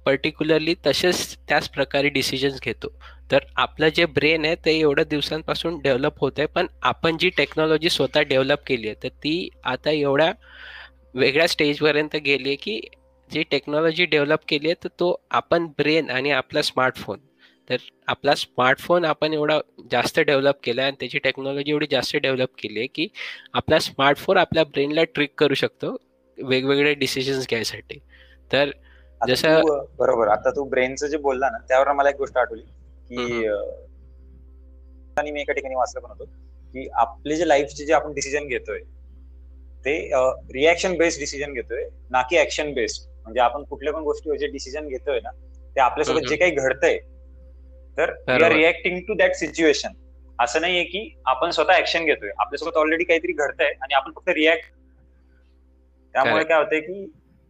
[0.07, 2.89] पर्टिक्युलरली तसेच त्याच प्रकारे डिसिजन्स घेतो.
[3.33, 7.91] तर आपलं जे ब्रेन आहे ते एवढ्या दिवसांपासून डेव्हलप होत आहे पण आपण जी टेक्नॉलॉजी
[7.91, 10.33] स्वतः डेव्हलप केली आहे तर ती आता एवढ्या
[11.15, 12.81] वेगळ्या स्टेजपर्यंत गेली आहे की
[13.31, 17.19] जी टेक्नॉलॉजी डेव्हलप केली आहे तर तो आपण ब्रेन आणि आपला स्मार्टफोन
[17.69, 17.77] तर
[18.09, 19.59] आपला स्मार्टफोन आपण एवढा
[19.91, 23.07] जास्त डेव्हलप केला आणि त्याची टेक्नॉलॉजी एवढी जास्त डेव्हलप केली आहे की
[23.55, 25.97] आपला स्मार्टफोन आपल्या ब्रेनला ट्रिक करू शकतो
[26.39, 27.99] वेगवेगळे डिसिजन्स घ्यायसाठी.
[28.51, 28.71] तर
[29.21, 29.61] जसं
[29.99, 30.29] बरोबर.
[30.29, 32.63] आता तू ब्रेनचं जे बोलला ना त्यावर मला एक गोष्ट आठवली
[33.11, 33.47] की
[35.17, 38.81] आणि मी एका ठिकाणी वाचलं पण होतो की आपले जे लाईफचे जे आपण डिसिजन घेतोय
[39.85, 39.95] ते
[40.53, 44.89] रिॲक्शन बेस्ड डिसिजन घेतोय ना की ऍक्शन बेस्ड म्हणजे आपण कुठल्या पण गोष्टी जे डिसिजन
[44.89, 45.31] घेतोय ना
[45.77, 46.99] ते आपल्यासोबत जे काही घडतंय
[47.97, 49.93] तर we are reacting to that situation
[50.39, 52.31] असं नाहीये की आपण स्वतः ऍक्शन घेतोय.
[52.39, 54.71] आपल्यासोबत ऑलरेडी काहीतरी घडतंय आणि आपण फक्त रिॲक्ट
[56.15, 57.05] त्यामुळे काय होतंय की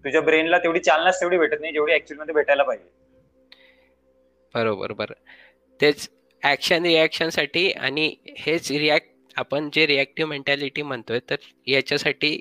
[0.05, 2.85] तुझ्या ब्रेनला तेवढी चालनाच तेवढी भेटत नाही जेवढी ऍक्च्युअलमध्ये भेटायला पाहिजे.
[4.55, 5.15] बरोबर बरं
[5.81, 6.09] तेच
[6.43, 12.35] ऍक्शन रिॲक्शनसाठी आणि हेच रिॲक्ट आपण जे रिॲक्टिव्ह मेंटॅलिटी म्हणतोय तर याच्यासाठी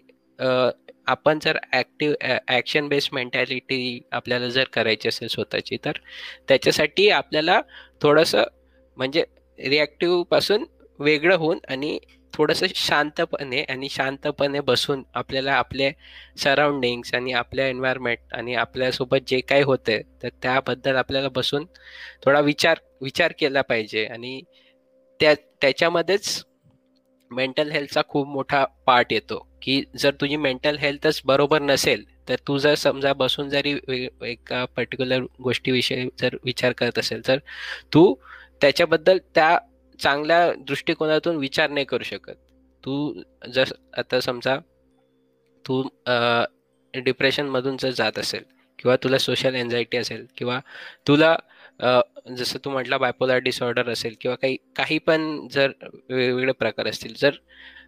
[1.11, 5.97] आपण जर ऍक्टिव्ह ॲक्शन बेस्ड मेंटॅलिटी आपल्याला जर करायची असेल स्वतःची तर
[6.47, 7.59] त्याच्यासाठी आपल्याला
[8.01, 8.43] थोडंसं
[8.97, 9.23] म्हणजे
[9.59, 10.65] रिॲक्टिव्हपासून
[10.99, 11.97] वेगळं होऊन आणि
[12.33, 15.91] थोडंसं शांतपणे आणि शांतपणे बसून आपल्याला आपले
[16.37, 21.65] सराउंडिंग्स आणि आपल्या एन्व्हायरमेंट आणि आपल्यासोबत जे काही होते तर त्याबद्दल आपल्याला बसून
[22.23, 24.41] थोडा विचार विचार केला पाहिजे आणि
[25.19, 26.43] त्या त्याच्यामध्येच
[27.31, 29.37] मेंटल हेल्थचा खूप मोठा पार्ट येतो.
[29.61, 33.71] की जर तुझी मेंटल हेल्थच बरोबर नसेल तर तू जर समजा बसून जरी
[34.23, 37.39] एका पर्टिक्युलर गोष्टीविषयी जर विचार करत असेल तर
[37.93, 38.13] तू
[38.61, 39.57] त्याच्याबद्दल त्या
[39.99, 42.33] चांगल्या दृष्टिकोनातून विचार नाही करू शकत.
[42.83, 43.21] तू
[43.53, 44.57] जर आता समजा
[45.65, 45.81] तू
[46.93, 48.43] डिप्रेशनमधून जर जात असेल
[48.79, 50.59] किंवा तुला सोशल एन्झायटी असेल किंवा
[51.07, 51.35] तुला
[52.37, 55.71] जसं तू म्हटला बायपोलर डिसऑर्डर असेल किंवा काही काही पण जर
[56.09, 57.35] वेगवेगळे प्रकार असतील जर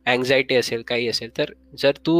[0.05, 2.15] अँझायटी असेल काही असेल तर जर तू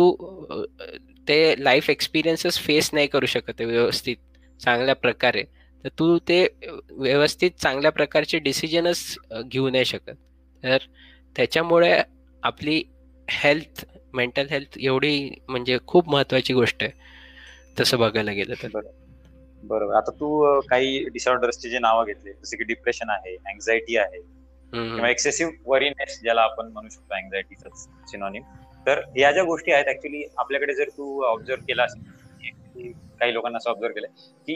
[1.28, 4.18] ते लाईफ एक्सपिरियन्सेस फेस नाही करू शकत व्यवस्थित
[4.60, 5.44] चांगल्या प्रकारे
[5.84, 6.46] तर तू ते
[6.92, 10.14] व्यवस्थित चांगल्या प्रकारचे डिसिजनच घेऊ नाही शकत.
[10.64, 10.78] तर
[11.36, 11.92] त्याच्यामुळे
[12.44, 12.82] आपली
[13.28, 16.92] हेल्थ मेंटल हेल्थ एवढी म्हणजे खूप महत्त्वाची गोष्ट आहे
[17.80, 18.80] तसं बघायला गेलं तर.
[19.63, 19.95] बरोबर.
[19.95, 24.19] आता तू काही डिसऑर्डर्सचे जे नावं घेतले जसे की डिप्रेशन आहे अँझायटी आहे
[24.73, 27.63] किंवा एक्सेसिव्ह वरीनेस ज्याला आपण म्हणू शकतो अँझायटीच
[28.12, 28.43] सिनॉनिम
[28.86, 33.69] तर या ज्या गोष्टी आहेत ऍक्च्युली आपल्याकडे जर तू ऑब्झर्व केला असेल काही लोकांना असं
[33.69, 34.10] ऑब्झर्व केलंय
[34.47, 34.56] की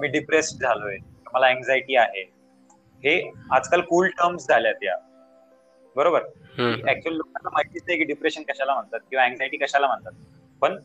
[0.00, 0.96] मी डिप्रेस्ड झालोय
[1.34, 2.22] मला अँझायटी आहे.
[3.04, 4.96] हे आजकाल कूल टर्म्स झाल्यात या.
[5.96, 6.22] बरोबर?
[6.88, 10.12] ऍक्च्युअली लोकांना माहितीच नाही की डिप्रेशन कशाला म्हणतात किंवा अँझायटी कशाला म्हणतात.
[10.62, 10.76] पण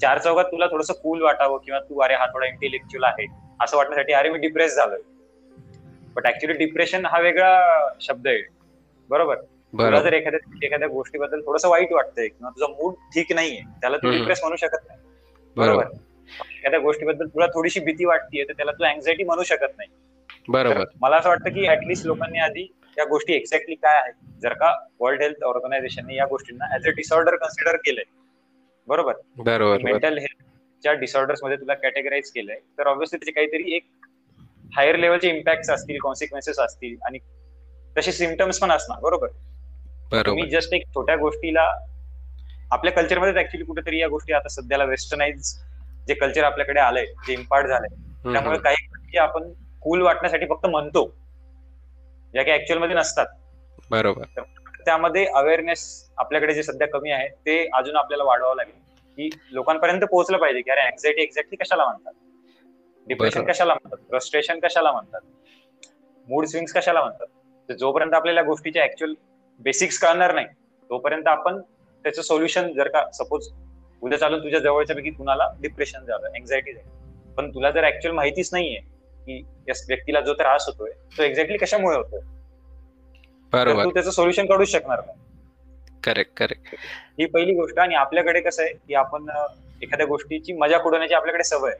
[0.00, 3.26] चार चौकात तुला थोडस कूल वाटावं किंवा तू अरे हा थोडा इंटेलेक्च्युअल आहे.
[3.60, 4.98] असं वाटण्यासाठी अरे मी डिप्रेस झालोय.
[6.14, 8.42] बट ऍक्च्युली डिप्रेशन हा वेगळा शब्द आहे.
[9.08, 9.34] बरोबर?
[9.72, 14.10] तुला जर एखाद्या एखाद्या गोष्टीबद्दल थोडस वाईट वाटतंय किंवा तुझा मूड ठीक नाहीये त्याला तू
[14.10, 15.00] डिप्रेस म्हणू शकत नाही.
[15.56, 15.84] बरोबर.
[16.58, 19.88] एखाद्या गोष्टीबद्दल तुला थोडीशी भीती वाटतीये तर त्याला तू अँझायटी म्हणू शकत नाही.
[20.48, 20.84] बरोबर.
[21.00, 24.40] मला असं वाटतं की ऍटलिस्ट लोकांनी आधी या गोष्टी एक्झॅक्टली काय आहेत?
[24.42, 28.04] जर का वर्ल्ड हेल्थ ऑर्गनायझेशनने या गोष्टींना ऍज अ डिसऑर्डर कन्सिडर केलंय
[28.88, 29.14] बरोबर.
[29.36, 32.58] बरोबर मेंटल हेल्थच्या डिसऑर्डर्समध्ये तुला कॅटेगराईज केलंय.
[32.78, 33.88] तर ऑब्व्हियसली त्याचे काहीतरी एक
[34.76, 37.18] हायर लेवलचे इम्पॅक्ट असतील कॉन्सिक्वेन्सेस असतील आणि
[37.96, 39.28] तसे सिमटम्स पण असणार बरोबर?
[40.30, 41.62] मी जस्ट एक छोट्या गोष्टीला
[42.70, 45.52] आपल्या कल्चरमध्ये ऍक्च्युली कुठेतरी या गोष्टी आता सध्याला वेस्टर्नाइज
[46.08, 51.04] जे कल्चर आपल्याकडे आलंय जे इम्पार्ट झालंय त्यामुळे काही गोष्टी आपण कूल वाटण्यासाठी फक्त म्हणतो.
[52.32, 53.26] ज्या काही ऍक्च्युअलमध्ये नसतात.
[53.90, 54.40] बरोबर.
[54.84, 58.74] त्यामध्ये अवेअरनेस आपल्याकडे जे सध्या कमी आहे ते अजून आपल्याला वाढवावं लागेल.
[59.18, 62.12] की लोकांपर्यंत पोहोचलं पाहिजे की अरे अँझायटी एक्झॅक्टली कशाला म्हणतात?
[63.06, 63.98] डिप्रेशन कशाला म्हणतात?
[64.10, 65.20] फ्रस्ट्रेशन कशाला म्हणतात?
[66.28, 67.74] मूड स्विंग्स कशाला म्हणतात?
[67.78, 69.14] जोपर्यंत आपल्याला गोष्टीचे ऍक्च्युअल
[69.60, 70.46] बेसिक्स कळणार नाही
[70.90, 71.60] तोपर्यंत आपण
[72.04, 73.48] त्याचं सोल्युशन जर का सपोज
[74.02, 78.50] उद्या चालून तुझ्या जवळच्या पैकी कुणाला डिप्रेशन झालं एन्झायटी झाली पण तुला जर ऍक्च्युअल माहितीच
[78.52, 78.78] नाहीये
[79.26, 79.38] की
[79.68, 82.20] या व्यक्तीला जो त्रास होतोय तो एक्झॅक्टली कशामुळे होतोय?
[83.52, 83.84] बरोबर.
[83.84, 85.18] तू त्याचं सोल्युशन काढूच शकणार नाही.
[86.04, 86.74] करेक्ट करेक्ट
[87.18, 87.78] ही पहिली गोष्ट.
[87.78, 89.26] आणि आपल्याकडे कसं आहे की आपण
[89.82, 91.74] एखाद्या गोष्टीची मजा उडवण्याची आपल्याकडे सवय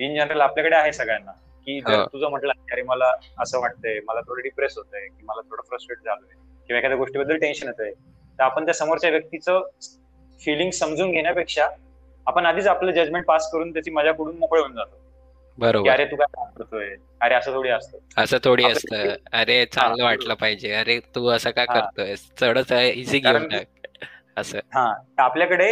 [0.00, 1.32] इन जनरल आपल्याकडे आहे सगळ्यांना.
[1.66, 5.62] की जर तुझं म्हटलं अरे मला असं वाटतंय मला थोडं डिप्रेस होतंय की मला थोडं
[5.62, 6.34] फ्रस्ट्रेट झालोय
[6.68, 7.90] किंवा एखाद्या गोष्टीबद्दल टेन्शन येतंय
[8.38, 9.60] तर आपण त्या समोरच्या व्यक्तीचं
[10.40, 11.68] फिलिंग समजून घेण्यापेक्षा
[12.26, 14.99] आपण आधीच आपलं जजमेंट पास करून त्याची मजा उडून मोकळे होऊन जातो.
[15.60, 15.90] बरोबर.
[15.90, 17.98] अरे तू काय करतोय अरे असं थोडी असतं.
[18.16, 19.14] असं थोडी असतं.
[19.32, 20.72] अरे चांगलं वाटलं पाहिजे.
[20.74, 22.14] अरे तू असं का करतोय?
[22.40, 23.66] चढच इझी घेऊन टाक.
[24.36, 24.58] असं.
[24.74, 24.84] हा
[25.18, 25.66] आपल्याकडे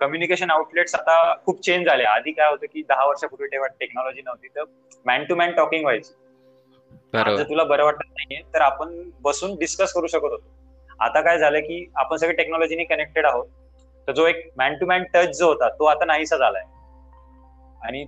[0.00, 2.04] कम्युनिकेशन आउटलेट्स आता खूप चेंज झाले.
[2.04, 4.64] आधी काय होतं की दहा वर्षापूर्वी तेव्हा टेक्नॉलॉजी नव्हती तर
[5.06, 6.12] मॅन टू मॅन टॉकिंग व्हायची.
[7.14, 10.44] जर तुला बरं वाटत नाहीये तर आपण बसून डिस्कस करू शकत होतो.
[11.00, 13.46] आता काय झालं की आपण सगळे टेक्नॉलॉजीने कनेक्टेड आहोत.
[14.08, 16.62] तर जो एक मॅन टू मॅन टच जो होता तो आता नाहीसा झालाय.
[17.86, 18.04] आणि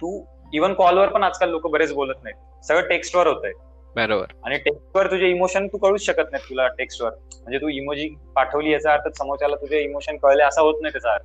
[0.00, 0.18] तू
[0.52, 2.64] इव्हन कॉलवर पण आजकाल लोक बरेच बोलत नाहीत.
[2.64, 3.52] सगळं टेक्स्टवर होत आहे
[3.96, 4.32] बरोबर.
[4.44, 7.10] आणि टेक्स्टवर तुझे इमोशन तू कळूच शकत नाही तुला टेक्स्टवर.
[7.34, 11.24] म्हणजे तू इमोजी पाठवली याचा अर्थ समोरच्याला तुझे इमोशन कळले असा होत नाही त्याचा अर्थ.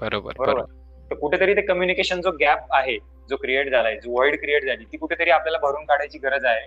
[0.00, 0.64] बरोबर बरोबर.
[1.10, 2.96] तर कुठेतरी ते कम्युनिकेशन जो गॅप आहे
[3.28, 6.66] जो क्रिएट झालाय जो वर्ल्ड क्रिएट झाली ती कुठेतरी आपल्याला भरून काढायची गरज आहे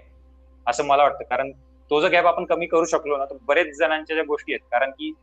[0.66, 1.24] असं मला वाटतं.
[1.30, 1.52] कारण
[1.92, 4.92] तो जो गॅप आपण कमी करू शकलो ना तर बरेच जणांच्या ज्या गोष्टी आहेत कारण
[4.92, 5.14] की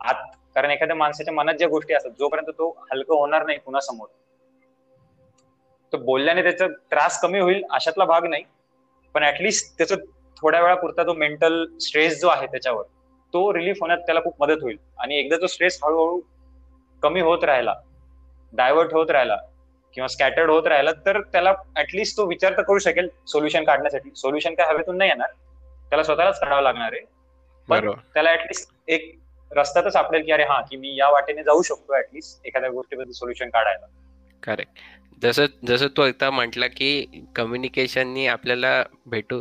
[0.00, 0.22] आत
[0.54, 4.06] कारण एखाद्या माणसाच्या मनात ज्या गोष्टी असतात जोपर्यंत तो हलकं होणार नाही कुणासमोर
[5.92, 8.42] तर बोलल्याने त्याचा त्रास कमी होईल अशातला भाग नाही.
[9.14, 9.96] पण ऍटलिस्ट त्याचं
[10.36, 12.82] थोड्या वेळापुरता तो मेंटल स्ट्रेस जो आहे त्याच्यावर
[13.32, 14.76] तो रिलीफ होण्यात त्याला खूप मदत होईल.
[14.98, 16.20] आणि एकदा तो स्ट्रेस हळूहळू
[17.02, 17.74] कमी होत राहिला
[18.52, 19.36] डायव्हर्ट होत राहिला
[19.94, 24.10] किंवा स्कॅटर्ड होत राहिला तर त्याला ऍटलिस्ट तो विचार तर करू शकेल सोल्युशन काढण्यासाठी.
[24.16, 25.28] सोल्युशन काय हवेतून नाही येणार.
[25.90, 27.00] त्याला स्वतःलाच काढावं लागणार आहे.
[27.68, 29.14] पण त्याला ऍटलिस्ट एक
[29.50, 33.12] रस्ता तर सापडेल की अरे हा की मी या वाटेने जाऊ शकतो ऍटलिस्ट एखाद्या गोष्टीबद्दल
[33.12, 33.86] सोल्युशन काढायला.
[34.42, 34.80] करेक्ट
[35.22, 36.90] जसं जसं तू एकदा म्हटला की
[37.36, 39.40] कम्युनिकेशननी आपल्याला भेटू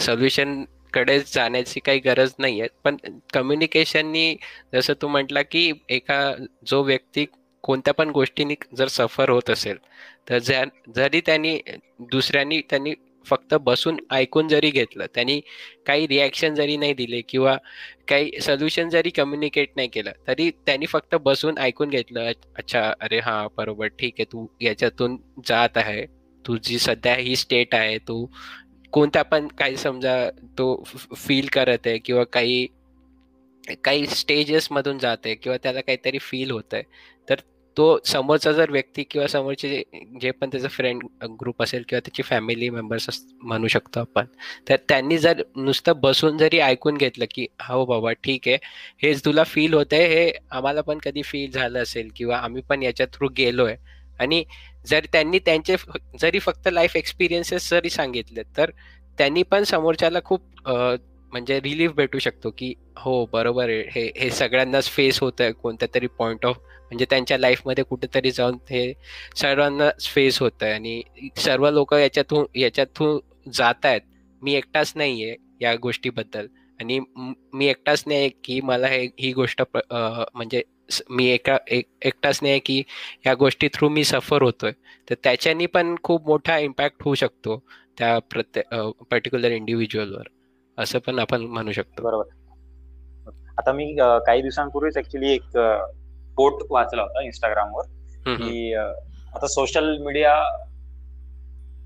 [0.00, 2.96] सोल्युशनकडे जाण्याची काही गरज नाही आहे पण
[3.34, 4.36] कम्युनिकेशननी
[4.74, 6.20] जसं तू म्हटला की एका
[6.66, 7.26] जो व्यक्ती
[7.64, 9.76] कोणत्या पण गोष्टीनी जर सफर होत असेल
[10.28, 10.38] तर
[10.96, 11.58] जरी त्यांनी
[12.00, 12.94] दुसऱ्यांनी त्यांनी
[13.28, 15.40] फक्त बसून ऐकून जरी घेतलं त्यांनी
[15.86, 17.56] काही रिॲक्शन जरी नाही दिले किंवा
[18.08, 23.46] काही सोल्युशन जरी कम्युनिकेट नाही केलं तरी त्यांनी फक्त बसून ऐकून घेतलं अच्छा अरे हां
[23.56, 26.04] बरोबर ठीक आहे तू याच्यातून जात आहे
[26.44, 28.26] तुझी सध्या ही स्टेट आहे तू
[28.92, 30.16] कोणत्या पण काही समजा
[30.58, 30.82] तो
[31.16, 32.66] फील करत आहे किंवा काही
[33.84, 36.82] काही स्टेजेसमधून जात आहे किंवा त्याला काहीतरी फील होत आहे
[37.28, 37.40] तर
[37.78, 39.82] तो समोरचा जर व्यक्ती किंवा समोरचे
[40.20, 41.02] जे पण त्याचा फ्रेंड
[41.40, 43.08] ग्रुप असेल किंवा त्याची फॅमिली मेंबर्स
[43.42, 44.26] म्हणू शकतो आपण
[44.68, 48.56] तर त्यांनी जर नुसतं बसून जरी ऐकून घेतलं की हो बाबा ठीक आहे.
[49.02, 52.82] हेच तुला फील होत आहे हे आम्हाला पण कधी फील झालं असेल किंवा आम्ही पण
[52.82, 53.76] याच्या थ्रू गेलोय.
[54.20, 54.44] आणि
[54.86, 55.76] जर त्यांनी त्यांचे
[56.20, 58.70] जरी फक्त लाईफ एक्सपिरियन्सेस जरी सांगितले तर
[59.18, 63.82] त्यांनी पण समोरच्याला खूप म्हणजे रिलीफ भेटू शकतो की हो बरोबर आहे.
[63.94, 66.58] हे हे सगळ्यांनाच फेस होत आहे कोणत्या तरी पॉईंट ऑफ
[66.90, 68.92] म्हणजे त्यांच्या लाईफमध्ये कुठेतरी जाऊन हे
[69.36, 71.02] सर्वांनाच फेस होत आहे आणि
[71.36, 73.18] सर्व लोक याच्यातून याच्यातून
[73.54, 74.00] जात आहेत
[74.42, 76.46] मी एकटाच नाही आहे या गोष्टीबद्दल.
[76.80, 76.98] आणि
[77.52, 80.62] मी एकटाच नाही की मला हे ही गोष्ट म्हणजे
[81.10, 82.82] मी एका एक एकटाच नाही की
[83.26, 84.72] या गोष्टी थ्रू मी सफर होतोय.
[85.10, 87.58] तर त्याच्यानी पण खूप मोठा इम्पॅक्ट होऊ शकतो
[87.98, 88.74] त्या प्रत्येक
[89.10, 90.28] पर्टिक्युलर इंडिव्हिज्युअलवर
[90.78, 92.02] असं पण आपण म्हणू शकतो.
[92.02, 92.36] बरोबर.
[93.58, 95.56] आता मी काही दिवसांपूर्वीच ऍक्च्युली एक
[96.38, 97.84] कोट वाचला होता इंस्टाग्रामवर
[98.36, 100.34] की आता सोशल मीडिया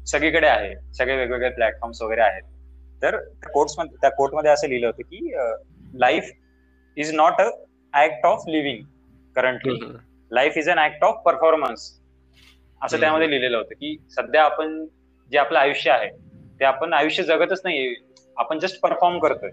[0.06, 0.74] सगळीकडे आहे.
[0.94, 2.42] सगळे वेगवेगळे प्लॅटफॉर्म्स वगैरे आहेत.
[3.02, 3.16] तर
[3.52, 5.30] कोर्ट्स त्या कोर्टमध्ये असं लिहिलं होतं की
[6.00, 6.30] life
[6.96, 7.48] is not a
[7.94, 8.84] act of living
[9.36, 9.78] currently
[10.30, 11.90] life is an act of performance
[12.80, 14.84] असं त्यामध्ये लिहिलेलं होतं की सध्या आपण
[15.30, 16.08] जे आपलं आयुष्य आहे
[16.60, 17.94] ते आपण आयुष्य जगतच नाही
[18.36, 19.50] आपण जस्ट परफॉर्म करतोय.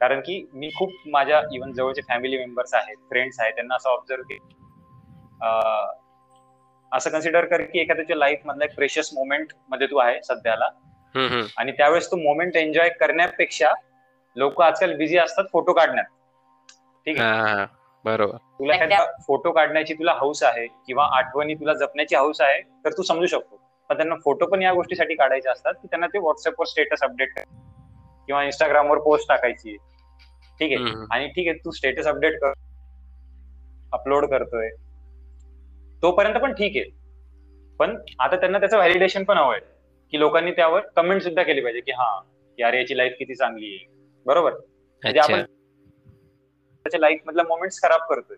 [0.00, 4.22] कारण की मी खूप माझ्या इव्हन जवळचे फॅमिली मेंबर्स आहेत फ्रेंड्स आहेत त्यांना असं ऑब्झर्व
[4.22, 4.38] की
[6.92, 10.68] असं कन्सिडर कर की एखाद्याच्या लाईफ मधला एक प्रेशियस मोमेंटमध्ये तू आहे सध्याला.
[11.58, 13.70] आणि त्यावेळेस तू मोमेंट एन्जॉय करण्यापेक्षा
[14.36, 16.04] लोक आजकाल बिझी असतात फोटो काढण्यात.
[17.06, 17.64] ठीक आहे?
[18.04, 18.36] बरोबर.
[18.58, 23.02] तुला एखादा फोटो काढण्याची तुला हौस आहे किंवा आठवणी तुला जपण्याची हौस आहे तर तू
[23.02, 23.60] समजू शकतो.
[23.90, 27.38] पण त्यांना फोटो पण या गोष्टीसाठी काढायचे असतात की त्यांना ते व्हॉट्सअपवर स्टेटस अपडेट
[28.26, 29.76] किंवा इंस्टाग्रामवर पोस्ट टाकायची.
[30.58, 31.06] ठीक आहे?
[31.10, 32.52] आणि ठीक आहे तू स्टेटस अपडेट कर.
[33.92, 34.70] अपलोड करतोय.
[36.02, 37.04] तोपर्यंत पण ठीक आहे.
[37.78, 39.58] पण आता त्यांना त्याचं व्हॅलिडेशन पण हवंय.
[40.10, 42.22] की लोकांनी त्यावर कमेंट सुद्धा केली पाहिजे की हा
[42.58, 43.94] यार याची लाईफ किती चांगली आहे.
[44.26, 44.52] बरोबर?
[44.52, 45.42] म्हणजे आपण
[46.84, 48.36] त्याच्या लाईफ मधल्या मोमेंट्स खराब करतोय.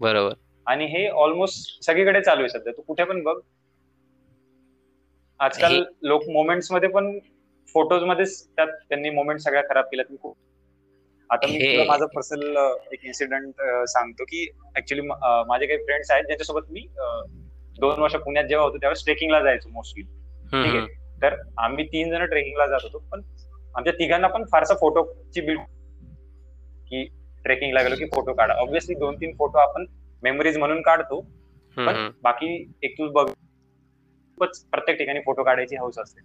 [0.00, 0.34] बरोबर.
[0.66, 2.72] आणि हे ऑलमोस्ट सगळीकडे चालू आहे सध्या.
[2.76, 3.40] तू कुठे पण बघ.
[5.38, 7.18] आजकाल लोक मोमेंट्समध्ये पण
[7.74, 10.10] फोटोज मध्येच त्यात त्यांनी मोमेंट सगळ्या खराब केल्यात.
[10.10, 10.36] मी खूप
[11.30, 12.56] आता मी तुला माझं पर्सनल
[12.92, 16.86] एक इन्सिडेंट सांगतो की ऍक्च्युली माझे काही फ्रेंड्स आहेत ज्यांच्यासोबत मी
[17.76, 20.86] दोन वर्ष पुण्यात जेव्हा होतो तेव्हा ट्रेकिंगला जायचो मोस्टली ठीक आहे?
[21.22, 23.22] तर आम्ही तीन जण ट्रेकिंगला जात होतो पण
[23.74, 25.60] आमच्या तिघांना पण फारसा फोटोची बिल्ड
[26.90, 27.04] की
[27.44, 28.54] ट्रेकिंगला गेलो की फोटो काढा.
[28.54, 29.84] ऑब्व्हियसली दोन तीन फोटो आपण
[30.22, 31.20] मेमरीज म्हणून काढतो
[31.76, 32.48] पण बाकी
[32.82, 33.26] एक तू बघ
[34.38, 36.20] प्रत्येक ठिकाणी फोटो काढायची हौस असते.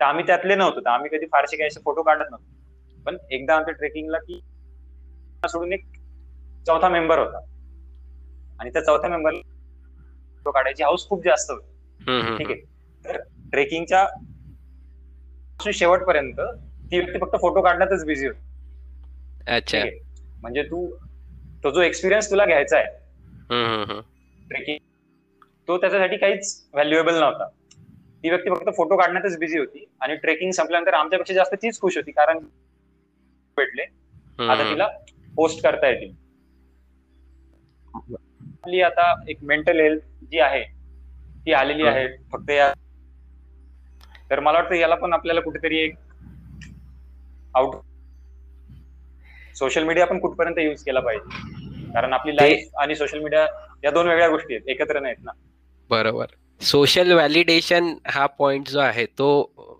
[0.00, 0.80] तर आम्ही त्यातले नव्हतो.
[0.80, 3.02] तर आम्ही कधी फारसे काही असे फोटो काढत नव्हतो.
[3.06, 4.40] पण एकदा आमच्या ट्रेकिंगला की
[5.44, 5.84] सोडून एक
[6.66, 7.40] चौथा मेंबर होता.
[8.60, 11.66] आणि त्या चौथ्या मेंबर फोटो काढायची हाऊस खूप जास्त होती.
[12.38, 12.60] ठीक आहे.
[13.04, 13.20] तर
[13.52, 14.06] ट्रेकिंगच्या
[15.60, 16.40] शेवटपर्यंत
[16.92, 18.40] ती व्यक्ती फक्त फोटो काढण्यातच बिझी होती.
[19.46, 19.78] अच्छा.
[20.42, 20.86] म्हणजे तू
[21.64, 22.86] तो जो एक्सपिरियन्स तुला घ्यायचा आहे
[24.50, 24.78] ट्रेकिंग
[25.68, 27.48] तो त्याच्यासाठी काहीच व्हॅल्युएबल नव्हता.
[28.28, 32.10] ती व्यक्ती फक्त फोटो काढण्यातच बिझी होती आणि ट्रेकिंग संपल्यानंतर आमच्यापेक्षा जास्त तीच खुश होती
[32.10, 32.38] कारण
[33.56, 33.82] भेटले.
[34.38, 34.86] आता तिला
[35.36, 36.12] पोस्ट करता येतील.
[37.94, 40.62] आपली आता एक मेंटल हेल्थ जी आहे
[41.46, 42.72] ती आलेली आहे फक्त या
[44.30, 45.94] तर मला वाटतं याला पण आपल्याला कुठेतरी एक
[47.54, 47.76] आउट
[49.56, 51.92] सोशल मीडिया पण कुठपर्यंत युज केला पाहिजे.
[51.92, 53.46] कारण आपली लाईफ आणि सोशल मीडिया
[53.84, 55.30] या दोन वेगळ्या गोष्टी आहेत एकत्र नाहीत ना.
[55.90, 56.26] बरोबर.
[56.60, 59.26] सोशल व्हॅलिडेशन हा पॉइंट जो आहे तो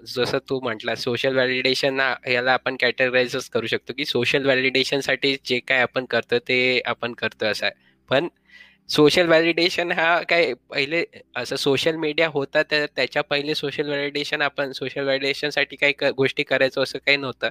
[0.08, 5.80] जसं तू म्हटला सोशल व्हॅलिडेशन याला आपण कॅटेगराईजच करू शकतो की सोशल व्हॅलिडेशनसाठी जे काय
[5.82, 7.74] आपण करतो ते आपण करतो असं आहे.
[8.10, 8.28] पण
[8.88, 11.02] सोशल व्हॅलिडेशन हा काय पहिले
[11.36, 16.82] असं सोशल मीडिया होता तर त्याच्या पहिले सोशल व्हॅलिडेशन आपण सोशल व्हॅलिडेशनसाठी काही गोष्टी करायचो
[16.82, 17.48] असं काही नव्हतं.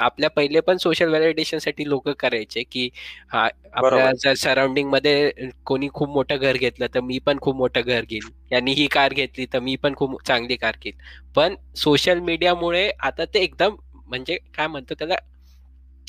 [0.00, 2.88] आपल्या पहिले पण सोशल व्हॅलिडेशनसाठी लोक करायचे की
[3.30, 5.30] हा आपल्या जर सराउंडिंगमध्ये
[5.64, 8.30] कोणी खूप मोठं घर घेतलं तर मी पण खूप मोठं घर घेईन.
[8.52, 10.96] यांनी ही कार घेतली तर मी पण खूप चांगली कार घेईन.
[11.36, 15.14] पण सोशल मीडियामुळे आता ते एकदम म्हणजे काय म्हणतो त्याला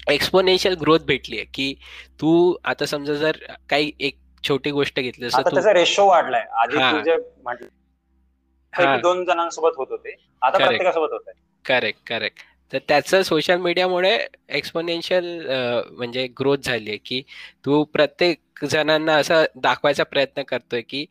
[0.07, 1.73] एक्सपोनेन्शियल ग्रोथ भेटली आहे की
[2.21, 2.31] तू
[2.65, 3.37] आता समजा जर
[3.69, 6.45] काही एक छोटी गोष्ट घेतली त्याचा रेशो वाढलाय.
[6.61, 6.77] आधी
[7.43, 7.67] म्हटलं
[9.01, 10.15] दोन जणांसोबत होत होते.
[10.41, 11.31] आता प्रत्येकासोबत होत
[11.65, 12.39] करेक्ट करेक्ट
[12.73, 14.17] तर त्याचं सोशल मीडियामुळे
[14.57, 15.25] एक्सपोनेन्शियल
[15.91, 17.21] म्हणजे ग्रोथ झाली आहे की
[17.65, 21.05] तू प्रत्येक जणांना असं दाखवायचा प्रयत्न करतोय की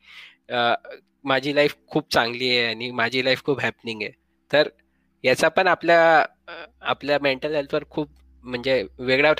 [1.25, 4.11] माझी लाईफ खूप चांगली आहे आणि माझी लाईफ खूप हॅपनिंग आहे.
[4.51, 4.68] तर
[5.25, 6.25] याचा पण आपल्या
[6.83, 8.09] आपल्या मेंटल हेल्थवर खूप
[8.44, 9.33] म्हणजे वेगळ्या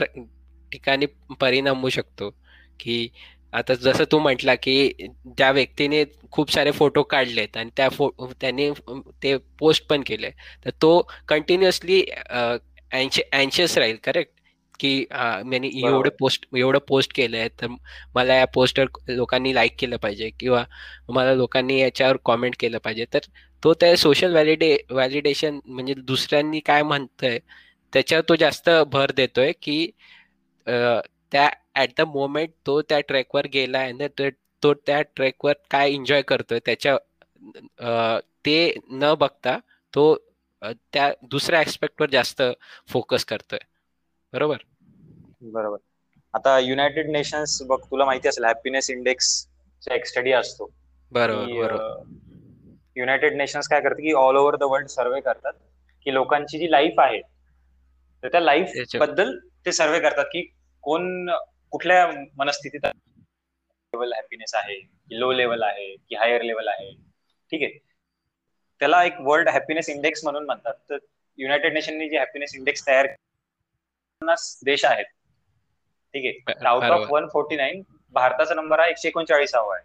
[0.73, 1.07] ठिकाणी
[1.41, 2.31] परिणाम होऊ शकतो.
[2.81, 3.09] की
[3.55, 4.75] आता जसं तू म्हटला की
[5.39, 8.09] त्या व्यक्तीने खूप सारे फोटो काढलेत आणि त्या फो
[8.41, 8.71] त्याने
[9.23, 10.31] ते पोस्ट पण केले
[10.65, 12.01] तर तो कंटिन्युअसली
[12.93, 14.33] अँशियस राहील करेक्ट
[14.81, 14.91] की
[15.47, 17.67] मी एवढे पोस्ट एवढं पोस्ट केलंय तर
[18.15, 20.65] मला या पोस्टवर लोकांनी लाईक केलं पाहिजे किंवा
[21.09, 23.05] मला लोकांनी याच्यावर कॉमेंट केलं पाहिजे.
[23.05, 23.19] तर
[23.63, 27.39] तो त्या सोशल व्हॅलिडे व्हॅलिडेशन म्हणजे दुसऱ्यांनी काय म्हणतंय
[27.93, 29.87] त्याच्यावर तो जास्त भर देतोय की
[31.35, 34.09] त्या ऍट द मोमेंट तो त्या ट्रॅकवर गेला आणि
[34.63, 36.97] तो त्या ट्रॅकवर काय एन्जॉय करतोय त्याच्या
[38.45, 38.57] ते
[38.93, 39.59] न बघता
[39.95, 40.15] तो
[40.63, 42.43] त्या दुसऱ्या ऍस्पेक्टवर जास्त
[42.89, 43.59] फोकस करतोय.
[44.33, 44.57] बरोबर?
[45.43, 45.79] बरोबर.
[46.35, 49.29] आता युनायटेड नेशन्स बघ तुला माहिती असेल हॅपीनेस इंडेक्स
[49.83, 50.71] एक स्टडी असतो.
[51.13, 51.77] बरोबर
[52.97, 55.53] युनायटेड नेशन्स काय करते की all over the world survey करतात
[56.07, 57.21] की लोकांची जी लाईफ आहे
[58.23, 60.47] तर त्या लाईफबद्दल ते सर्वे करतात की
[60.85, 61.31] कोण
[61.73, 66.91] कुठल्या मनस्थितीत लेवल हॅपीनेस आहे की लो लेवल आहे की हायर लेवल आहे?
[67.53, 67.79] ठीक आहे.
[68.81, 70.75] त्याला एक वर्ल्ड हॅपीनेस इंडेक्स म्हणून म्हणतात.
[70.91, 70.99] तर
[71.39, 73.07] युनायटेड नेशननी जे हॅपीनेस इंडेक्स तयार
[74.65, 75.05] देश आहेत.
[76.15, 76.65] ठीक आहे.
[76.67, 77.83] Out of one forty nine
[78.15, 79.85] भारताचा नंबर हा एकशे एकोणचाळीसावा आहे.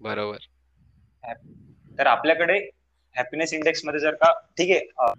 [0.00, 0.36] बरोबर.
[1.98, 2.58] तर आपल्याकडे
[3.16, 5.12] हॅपीनेस इंडेक्समध्ये जर का ठीक आहे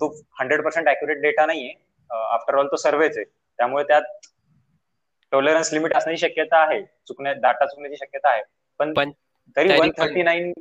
[0.00, 0.08] तो
[0.40, 1.72] हंड्रेड पर्सेंट अॅक्युरेट डेटा नाहीये.
[2.10, 3.24] आफ्टर ऑल तो सर्वेच आहे.
[3.58, 4.02] त्यामुळे त्यात
[5.32, 6.82] टॉलरन्स लिमिट असण्याची शक्यता आहे.
[7.08, 8.42] चुकण्या डाटा चुकण्याची शक्यता आहे.
[8.80, 8.92] पण
[9.56, 10.52] तरी वन थर्टी नाईन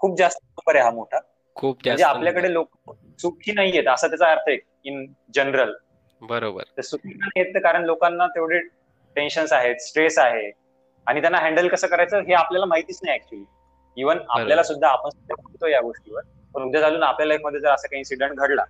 [0.00, 1.18] खूप जास्त नंबर आहे हा मोठा.
[1.56, 5.72] खूप म्हणजे आपल्याकडे लोक चुकी नाहीयेत असा त्याचा अर्थ आहे इन जनरल
[6.20, 6.62] बरोबर.
[6.82, 8.58] चुकी नाही येत कारण लोकांना तेवढे
[9.16, 10.50] टेन्शन आहेत स्ट्रेस आहे.
[11.06, 13.44] आणि त्यांना हँडल कसं करायचं हे आपल्याला माहितीच नाही ऍक्च्युली
[13.96, 16.22] इव्हन आपल्याला सुद्धा आपण बोलतो या गोष्टीवर.
[16.54, 18.64] पण उद्या चालून आपल्या लाईफमध्ये जर असा काही इन्सिडेंट घडला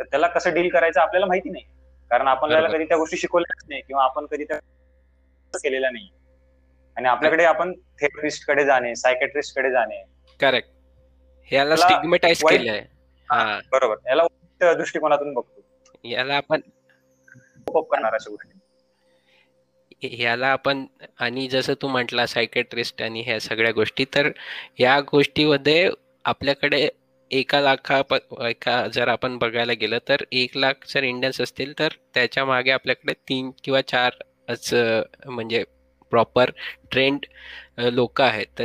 [0.00, 1.64] तर त्याला कसं डील करायचं आपल्याला माहिती नाही.
[2.10, 4.58] कारण आपल्याला कधी त्या गोष्टी शिकवल्याच नाही किंवा आपण कधी त्या
[5.54, 6.08] केलेल्या नाही.
[6.96, 10.02] आणि आपल्याकडे आपण थेरपिस्टकडे जाणे सायकेट्रिस्टकडे जाणे.
[10.40, 10.68] करेक्ट.
[11.52, 12.84] याला स्टिग्मेटाइज केलंय.
[13.72, 13.96] बरोबर.
[14.06, 15.62] याला दृष्टिकोनातून बघतो.
[16.04, 16.60] याला आपण
[17.68, 18.52] करणार अशा गोष्टी.
[20.02, 20.84] ह्याला आपण
[21.18, 24.30] आणि जसं तू म्हटला सायकेट्रिस्ट आणि ह्या सगळ्या गोष्टी तर
[24.78, 25.90] या गोष्टीमध्ये
[26.24, 26.88] आपल्याकडे
[27.30, 28.00] एका लाखा
[28.48, 33.50] एका जर आपण बघायला गेलं तर एक लाख जर इंडियन्स असतील तर त्याच्यामागे आपल्याकडे तीन
[33.64, 34.72] किंवा चारच
[35.26, 35.64] म्हणजे
[36.12, 36.50] प्रॉपर
[36.92, 37.24] ट्रेंड
[37.92, 38.46] लोक आहेत.
[38.58, 38.64] तर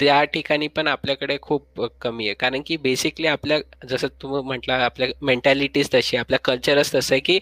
[0.00, 2.34] त्या ठिकाणी पण आपल्याकडे खूप कमी आहे.
[2.34, 7.38] कारण की बेसिकली आपल्या जसं तू म्हटलं आपल्या मेंटॅलिटीज तशी आपल्या कल्चरच तसं आहे की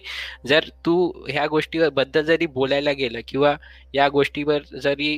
[0.47, 0.95] जर तू
[1.29, 3.55] ह्या गोष्टीवर बद्दल जरी बोलायला गेलं किंवा
[3.93, 5.17] या गोष्टीवर जरी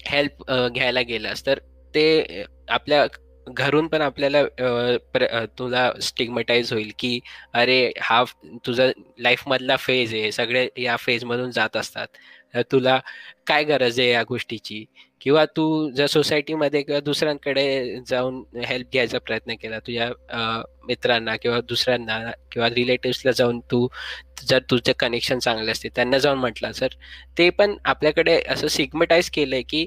[0.00, 1.58] हेल्प घ्यायला गेलास तर
[1.94, 3.06] ते आपल्या
[3.46, 4.42] घरून पण आपल्याला
[5.58, 7.18] तुला स्टिग्मटाईज होईल की
[7.54, 8.22] अरे हा
[8.66, 8.86] तुझा
[9.18, 10.30] लाईफमधला फेज आहे.
[10.32, 12.06] सगळे या फेजमधून जात असतात.
[12.72, 12.98] तुला
[13.46, 14.84] काय गरज आहे या गोष्टीची?
[15.20, 17.64] किंवा तू जर सोसायटीमध्ये किंवा दुसऱ्यांकडे
[18.08, 20.10] जाऊन हेल्प घ्यायचा प्रयत्न केला तुझ्या
[20.88, 22.18] मित्रांना किंवा दुसऱ्यांना
[22.52, 23.86] किंवा रिलेटिव्सला जाऊन तू
[24.44, 26.94] जर तुझे कनेक्शन चांगले असते त्यांना जाऊन म्हटलं सर
[27.38, 29.86] ते पण आपल्याकडे असं सिग्मटाईज केलंय की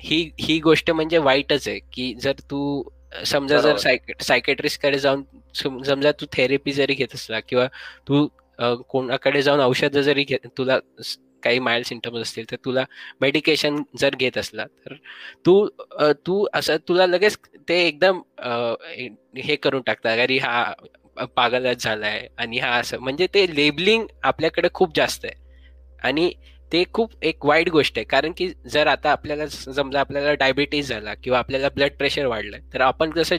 [0.00, 1.78] ही ही गोष्ट म्हणजे वाईटच आहे.
[1.92, 2.82] की जर तू
[3.24, 3.76] समजा जर
[4.20, 5.22] सायकेट्रिस्टकडे जाऊन
[5.84, 7.66] समजा तू थेरपी जरी घेत असला किंवा
[8.08, 8.26] तू
[8.88, 10.78] कोणाकडे जाऊन औषध जरी घेत तुला
[11.42, 12.84] काही माइल्ड सिमटम्स असतील तर तुला
[13.20, 14.94] मेडिकेशन जर घेत असला तर
[15.46, 15.66] तू
[16.26, 17.36] तू असं तुला लगेच
[17.68, 18.20] ते एकदम
[19.36, 20.72] हे करून टाकतात अरे हा
[21.36, 22.98] पागलच झालाय आणि हा असं.
[22.98, 25.34] म्हणजे ते लेबलिंग आपल्याकडे खूप जास्त आहे.
[26.02, 26.30] आणि
[26.72, 28.04] ते खूप एक वाईट गोष्ट आहे.
[28.04, 32.80] कारण की जर आता आपल्याला समजा आपल्याला डायबिटीज झाला किंवा आपल्याला ब्लड प्रेशर वाढलं तर
[32.80, 33.36] आपण जसं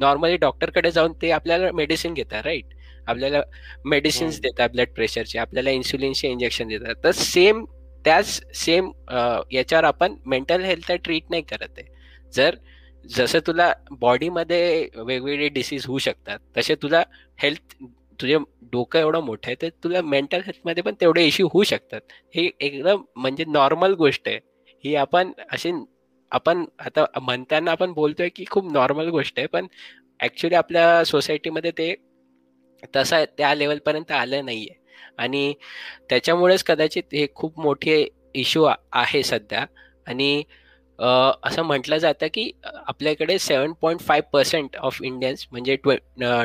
[0.00, 2.64] नॉर्मली डॉक्टरकडे जाऊन ते आपल्याला मेडिसिन घेतात राईट?
[3.06, 3.40] आपल्याला
[3.84, 6.94] मेडिसिन्स देतात ब्लड प्रेशरचे आपल्याला इन्सुलिनचे इंजेक्शन देतात.
[7.04, 7.64] तर सेम
[8.04, 8.90] त्याच सेम
[9.52, 11.86] याच्यावर आपण मेंटल हेल्थ ट्रीट नाही करत आहे.
[12.32, 12.54] जर
[13.04, 17.02] जसं तुला बॉडीमध्ये वेगवेगळे डिसीज होऊ शकतात तसे तुला
[17.38, 17.74] हेल्थ
[18.20, 18.38] तुझे
[18.72, 22.00] डोकं एवढं मोठं आहे तर तुला मेंटल हेल्थमध्ये पण तेवढे इश्यू होऊ शकतात.
[22.34, 24.38] हे एकदम म्हणजे नॉर्मल गोष्ट आहे.
[24.84, 25.72] ही आपण अशी
[26.32, 29.66] आपण आता म्हणताना आपण बोलतोय की खूप नॉर्मल गोष्ट आहे पण
[30.20, 31.94] ॲक्च्युली आपल्या सोसायटीमध्ये ते
[32.96, 34.78] तसं त्या लेवलपर्यंत आलं नाही आहे
[35.18, 35.52] आणि
[36.10, 39.64] त्याच्यामुळेच कदाचित हे खूप मोठे इश्यू आहे सध्या.
[40.06, 40.42] आणि
[41.00, 45.96] असं म्हटलं जातं की आपल्याकडे seven point five percent of Indians म्हणजे ट्वे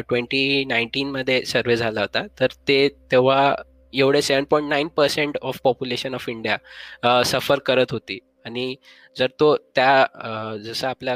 [0.10, 2.26] ट्वेंटी नाईन्टीनमध्ये सर्वे झाला होता.
[2.40, 3.56] तर ते तेव्हा
[3.94, 8.20] एवढे seven point nine percent of population of India suffer करत होती.
[8.46, 8.76] आणि
[9.18, 11.16] जर तो त्या जसं आपल्या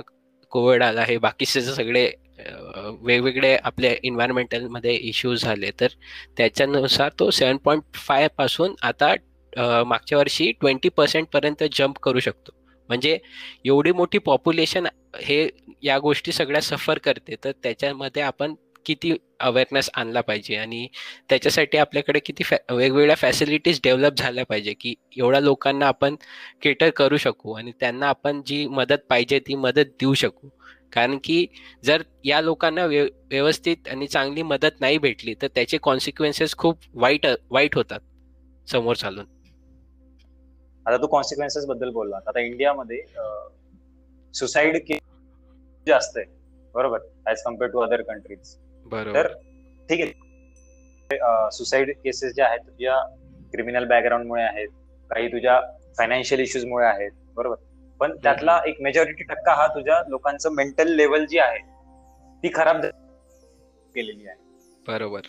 [0.51, 2.09] कोविड आला हे बाकीचे सगळे
[3.01, 5.87] वेगवेगळे आपले इन्व्हायरमेंटलमध्ये इश्यूज झाले तर
[6.37, 9.13] त्याच्यानुसार तो सेवन पॉईंट फायपासून आता
[9.83, 12.51] मागच्या वर्षी ट्वेंटी पर्सेंटपर्यंत जंप जम्प करू शकतो.
[12.89, 13.17] म्हणजे
[13.65, 14.87] एवढी मोठी पॉप्युलेशन
[15.21, 15.47] हे
[15.83, 17.35] या गोष्टी सगळ्या सफर करते.
[17.43, 18.53] तर त्याच्यामध्ये आपण
[18.85, 20.87] किती अवेअरनेस आणला पाहिजे आणि
[21.29, 26.15] त्याच्यासाठी आपल्याकडे किती फॅ वेगवेगळ्या फॅसिलिटीज डेव्हलप झाल्या पाहिजे की एवढ्या लोकांना आपण
[26.63, 30.49] केटर करू शकू आणि त्यांना आपण जी मदत पाहिजे ती मदत देऊ शकू.
[30.93, 31.45] कारण की
[31.85, 37.75] जर या लोकांना व्यवस्थित आणि चांगली मदत नाही भेटली तर त्याचे कॉन्सिक्वेन्सेस खूप वाईट वाईट
[37.75, 37.99] होतात
[38.67, 39.25] समोर चालून.
[40.86, 42.17] आता तू कॉन्सिक्वेन्सेस बद्दल बोलला.
[42.27, 43.01] आता इंडियामध्ये
[44.34, 44.99] सुसाईड केस
[45.88, 46.25] जास्त आहे.
[46.73, 46.99] बरोबर?
[47.30, 48.55] As compare to other countries
[49.13, 49.27] तर
[49.89, 50.27] ठीक आहे.
[51.51, 52.95] सुसाईड केसेस ज्या आहेत तुझ्या
[53.51, 54.69] क्रिमिनल बॅकग्राऊंडमुळे आहेत.
[55.11, 55.59] काही तुझ्या
[55.97, 57.11] फायनान्शियल इश्यूजमुळे आहेत.
[57.36, 57.55] बरोबर?
[57.99, 61.59] पण त्यातला एक मेजॉरिटी टक्का हा तुझ्या लोकांचं मेंटल लेवल जी आहे
[62.43, 62.86] ती खराब
[63.95, 64.38] केलेली आहे.
[64.88, 65.21] बरोबर.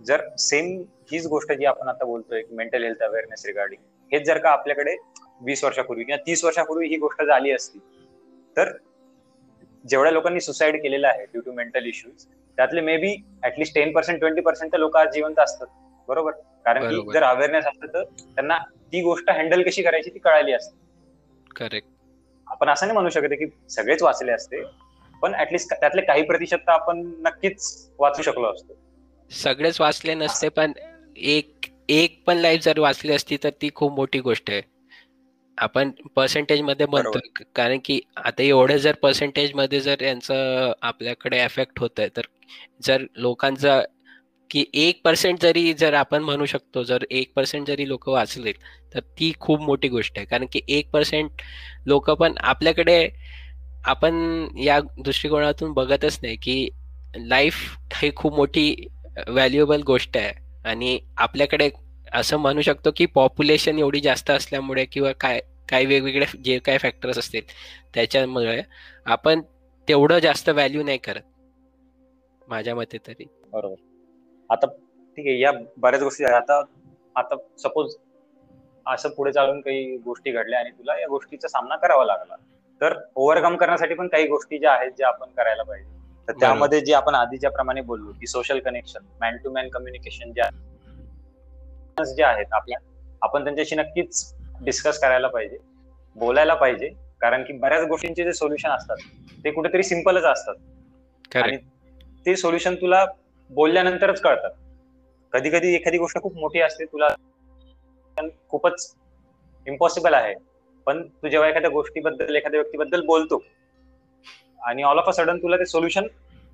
[0.00, 0.82] जर सेम
[1.12, 3.82] हीच गोष्ट जी आपण आता बोलतोय मेंटल हेल्थ अवेअरनेस रिगार्डिंग
[4.12, 4.96] हेच जर का आपल्याकडे
[5.40, 7.78] वीस वर्षापूर्वी किंवा तीस वर्षापूर्वी ही गोष्ट झाली असती
[8.56, 8.72] तर
[9.84, 12.24] जेवढ्या लोकांनी सुसाईड केलेलं आहे ड्यू टू मेंटल इश्यूज
[12.58, 15.66] त्यातले may be at least ten percent twenty percent लोक आज जिवंत असतात.
[16.08, 16.32] बरोबर?
[16.64, 18.58] कारण की जर अवेअरनेस असतं तर त्यांना
[18.92, 20.76] ती गोष्ट हँडल कशी करायची ती कळाली असते.
[21.56, 21.88] करेक्ट
[22.46, 24.62] आपण असं नाही म्हणू शकत की सगळेच वाचले असते
[25.22, 28.76] पण ऍटलीस्ट त्यातले काही प्रतिशत आपण नक्कीच वाचू शकलो असतो.
[29.30, 30.72] सगळेच वाचले नसते पण
[31.18, 34.62] एक एक पण लाईफ जर वाचली असती तर ती खूप मोठी गोष्ट आहे.
[35.58, 37.18] आपण पर्सेंटेजमध्ये म्हणतो
[37.54, 42.26] कारण की आता एवढं जर पर्सेंटेजमध्ये जर यांचं आपल्याकडे एफेक्ट होत आहे तर
[42.82, 43.80] जर लोकांचा
[44.50, 48.52] की एक पर्सेंट जरी जर आपण म्हणू शकतो जर एक पर्सेंट जरी लोक वाचले
[48.94, 50.26] तर ती खूप मोठी गोष्ट आहे.
[50.26, 51.42] कारण की एक पर्सेंट
[51.86, 53.08] लोक पण आपल्याकडे
[53.84, 56.68] आपण या दृष्टिकोनातून बघतच नाही की
[57.14, 58.74] लाईफ ही खूप मोठी
[59.28, 60.32] व्हॅल्युएबल गोष्ट आहे.
[60.68, 61.70] आणि आपल्याकडे
[62.12, 67.18] असं म्हणू शकतो की पॉप्युलेशन एवढी जास्त असल्यामुळे किंवा काय काही वेगवेगळे जे काय फॅक्टर्स
[67.18, 67.42] असतील
[67.94, 68.62] त्याच्यामुळे
[69.06, 69.40] आपण
[69.88, 71.22] तेवढं जास्त व्हॅल्यू नाही करत.
[72.48, 73.24] माझ्या मते तरी.
[73.52, 73.74] बरोबर.
[74.50, 76.62] आता ठीक आहे या बऱ्याच गोष्टी आता
[77.16, 77.96] आता सपोज
[78.86, 82.36] असं पुढे चालून काही गोष्टी घडल्या आणि तुला या गोष्टीचा सामना करावा लागला.
[82.80, 85.97] तर ओव्हरकम करण्यासाठी पण काही गोष्टी ज्या आहेत ज्या आपण करायला पाहिजे.
[86.28, 90.48] तर त्यामध्ये जे आपण आधीच्या प्रमाणे बोललो की social connection man to man communication ज्या
[91.96, 92.78] जे आहेत आपल्या
[93.22, 94.22] आपण त्यांच्याशी नक्कीच
[94.60, 95.56] डिस्कस करायला पाहिजे
[96.16, 96.88] बोलायला पाहिजे
[97.20, 98.96] कारण की बऱ्याच गोष्टींचे जे सोल्युशन असतात
[99.44, 100.54] ते कुठेतरी सिम्पलच असतात.
[101.34, 101.56] आणि
[102.26, 103.04] ते सोल्युशन तुला
[103.50, 104.50] बोलल्यानंतरच कळतात.
[105.32, 107.08] कधी कधी एखादी गोष्ट खूप मोठी असते तुला
[108.50, 108.94] खूपच
[109.66, 110.34] इम्पॉसिबल आहे.
[110.86, 113.38] पण तू जेव्हा एखाद्या गोष्टीबद्दल एखाद्या व्यक्तीबद्दल बोलतो
[114.62, 116.06] आणि ऑल ऑफ अ सडन तुला ते सोल्युशन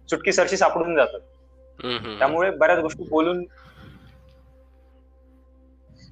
[0.08, 1.20] चुटकी सरशी सापडून जातात
[2.18, 3.44] त्यामुळे बऱ्याच गोष्टी बोलून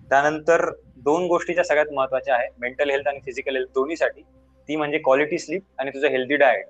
[0.08, 4.22] त्यानंतर दोन गोष्टीच्या सगळ्यात महत्त्वाच्या आहे मेंटल हेल्थ आणि फिजिकल हेल्थ दोन्हीसाठी.
[4.68, 6.66] ती म्हणजे क्वालिटी स्लीप आणि तुझं हेल्दी डाएट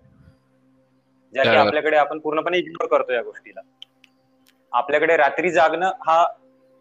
[1.32, 3.60] ज्या की आपल्याकडे आपण पूर्णपणे इग्नोर करतो या गोष्टीला.
[4.72, 6.24] आपल्याकडे रात्री जागणं हा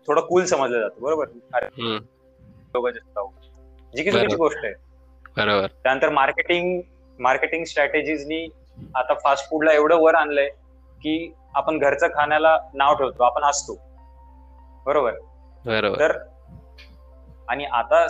[0.07, 1.01] थोडं कूल समजलं जातं.
[1.01, 1.25] बरोबर?
[3.93, 4.73] जी की चुकीची गोष्ट आहे.
[5.37, 5.67] बरोबर.
[5.83, 6.81] त्यानंतर मार्केटिंग
[7.21, 8.47] मार्केटिंग स्ट्रॅटेजीजनी
[8.95, 10.49] आता फास्ट फूडला एवढं वर आणलंय
[11.01, 13.73] की आपण घरचं खाण्याला नाव ठेवतो आपण असतो
[14.85, 15.11] बरोबर?
[15.99, 16.17] तर
[17.49, 18.05] आणि आता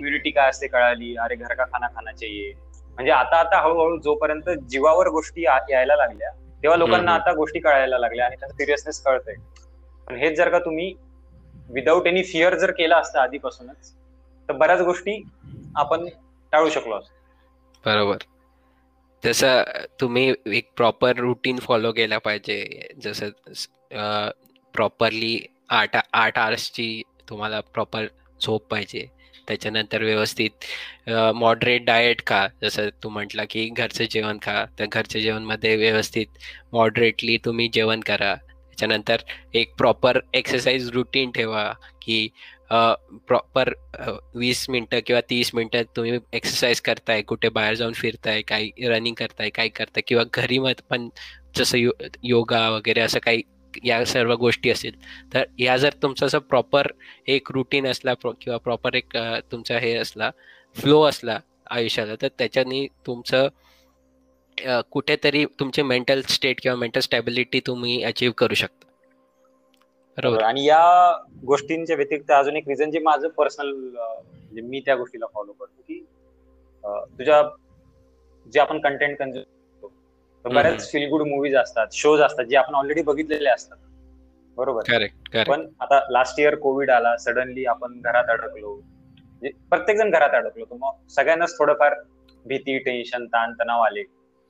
[0.00, 1.14] इम्युनिटी काय असते कळाली?
[1.16, 6.30] अरे घर का खाना खाना चाहिए म्हणजे आता आता हळूहळू जोपर्यंत जीवावर गोष्टी यायला लागल्या
[6.62, 9.34] तेव्हा लोकांना आता गोष्टी कळायला लागल्या आणि त्यांचं सिरियसनेस कळतंय.
[10.08, 10.92] पण हेच जर का तुम्ही
[11.70, 13.92] विदाऊट एनी फिअर जर केला असतं आधीपासूनच
[14.48, 15.22] तर बऱ्याच गोष्टी
[15.76, 16.06] आपण
[16.52, 17.14] टाळू शकलो असतो.
[17.86, 18.18] बरोबर.
[19.24, 19.62] जसं
[20.00, 22.56] तुम्ही एक प्रॉपर रुटीन फॉलो केला पाहिजे.
[23.02, 23.30] जसं
[24.74, 25.38] प्रॉपरली
[25.70, 28.06] आठ आठ आवर्सची तुम्हाला प्रॉपर
[28.40, 29.06] झोप पाहिजे.
[29.48, 30.64] त्याच्यानंतर व्यवस्थित
[31.34, 32.46] मॉडरेट डाएट खा.
[32.62, 34.64] जसं तू म्हटला की घरचं जेवण खा.
[34.78, 36.38] तर घरच्या जेवणमध्ये व्यवस्थित
[36.72, 38.34] मॉडरेटली तुम्ही जेवण करा.
[38.78, 39.16] त्याच्यानंतर
[39.54, 41.72] एक प्रॉपर एक्सरसाइज रुटीन ठेवा
[42.02, 42.28] की
[42.70, 43.72] प्रॉपर
[44.34, 49.50] वीस मिनटं किंवा तीस मिनटं तुम्ही एक्सरसाइज करताय कुठे बाहेर जाऊन फिरताय काही रनिंग करताय
[49.50, 51.08] काय करताय किंवा घरी मग पण
[51.56, 53.42] जसं यो योगा वगैरे असं काही
[53.84, 54.92] या सर्व गोष्टी असतील
[55.34, 56.86] तर या जर तुमचं असं प्रॉपर
[57.26, 59.16] एक रुटीन असला किंवा प्रॉपर एक
[59.52, 60.30] तुमचा हे असला
[60.76, 61.38] फ्लो असला
[61.70, 63.48] आयुष्याला तर त्याच्यानी तुमचं
[64.90, 68.84] कुठेतरी तुमचे मेंटल स्टेट किंवा मेंटल स्टॅबिलिटी तुम्ही अचीव्ह करू शकता.
[70.18, 70.42] बरोबर?
[70.42, 71.12] आणि या
[71.44, 75.98] गोष्टींच्या व्यतिरिक्त अजून एक रिझन जे माझं पर्सनल म्हणजे मी त्या गोष्टीला फॉलो करतो की
[77.18, 77.42] तुझ्या
[78.52, 79.44] जे आपण कंटेंट कन्झ्युम
[79.82, 83.76] करतो बऱ्याच फील गुड मुव्हीज असतात शोज असतात जे आपण ऑलरेडी बघितलेले असतात.
[84.56, 85.06] बरोबर?
[85.46, 88.74] पण आता लास्ट इयर कोविड आला सडनली आपण घरात अडकलो.
[88.74, 91.94] म्हणजे प्रत्येक जण घरात अडकलो तर मग सगळ्यांनाच थोडंफार
[92.46, 94.02] भीती टेन्शन ताण तणाव आले.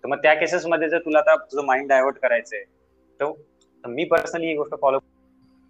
[0.04, 2.64] तर मग त्या केसेसमध्ये जर तुला आता तुझं माइंड डायव्हर्ट करायचंय
[3.20, 4.98] तर मी पर्सनली ही गोष्ट फॉलो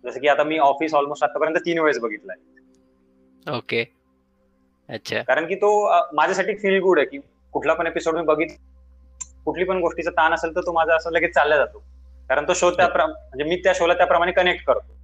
[0.05, 2.37] जसं की आता मी ऑफिस ऑलमोस्ट आतापर्यंत तीन वेळेस बघितलाय.
[3.47, 3.85] ओके
[4.89, 5.22] अच्छा.
[5.22, 5.70] कारण की तो
[6.14, 7.18] माझ्यासाठी फील गुड आहे की
[7.55, 8.57] कुठला पण एपिसोड मी बघित
[9.45, 11.79] कुठली पण गोष्टीचा ताण असेल तर तो माझा असं लगेच चालला जातो.
[12.31, 14.95] कारण तो शो त्या म्हणजे मी त्या शोला त्याप्रमाणे कनेक्ट करतो.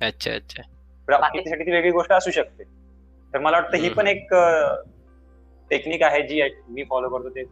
[0.00, 0.62] अच्छा अच्छा.
[1.08, 2.64] बाकीसाठी ती वेगळी गोष्ट असू शकते.
[3.32, 4.34] तर मला वाटतं ही पण एक
[5.70, 7.42] टेक्निक आहे जी मी फॉलो करतो ते.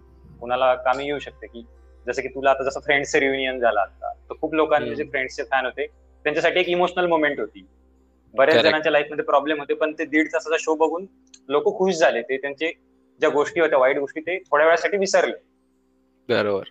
[0.40, 1.64] कुणाला कामी येऊ शकते की
[2.06, 5.64] जसं की तुला आता जसं फ्रेंड्सचं रियुनियन झाला आता तर खूप लोकांचे जे फ्रेंड्सचे फॅन
[5.64, 7.66] होते त्यांच्यासाठी एक इमोशनल मोमेंट होती.
[8.34, 11.06] बऱ्याच जणांच्या लाईफमध्ये प्रॉब्लेम होते पण ते दीड तासाचा शो बघून
[11.48, 12.22] लोक खुश झाले.
[12.22, 12.72] ते त्यांचे
[13.20, 15.36] ज्या गोष्टी होत्या वाईट गोष्टी ते थोड्या वेळासाठी विसरले.
[16.28, 16.70] बरोबर.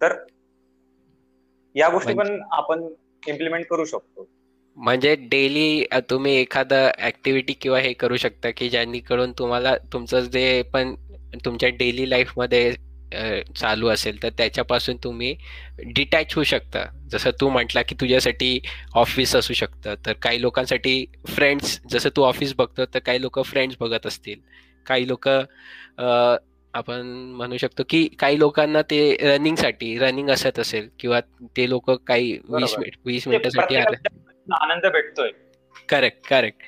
[0.00, 0.16] तर
[1.74, 2.86] या गोष्टी पण आपण
[3.28, 4.28] इम्प्लिमेंट करू शकतो.
[4.76, 10.94] म्हणजे डेली तुम्ही एखादं ऍक्टिव्हिटी किंवा हे करू शकता की ज्यांनीकडून तुम्हाला तुमचं जे पण
[11.44, 12.72] तुमच्या डेली लाईफमध्ये
[13.56, 15.34] चालू असेल तर त्याच्यापासून तुम्ही
[15.86, 16.84] डिटॅच होऊ शकता.
[17.12, 18.60] जसं तू म्हटला की तुझ्यासाठी
[18.94, 23.76] ऑफिस असू शकतं तर काही लोकांसाठी फ्रेंड्स जसं तू ऑफिस बघतो तर काही लोक फ्रेंड्स
[23.80, 24.38] बघत असतील.
[24.86, 25.28] काही लोक
[26.74, 27.06] आपण
[27.36, 31.20] म्हणू शकतो की काही लोकांना ते रनिंगसाठी रनिंग असत असेल किंवा
[31.56, 35.30] ते लोक काही वीस मिनिट वीस मिनिटासाठी आनंद भेटतोय.
[35.88, 36.62] करेक्ट करेक्ट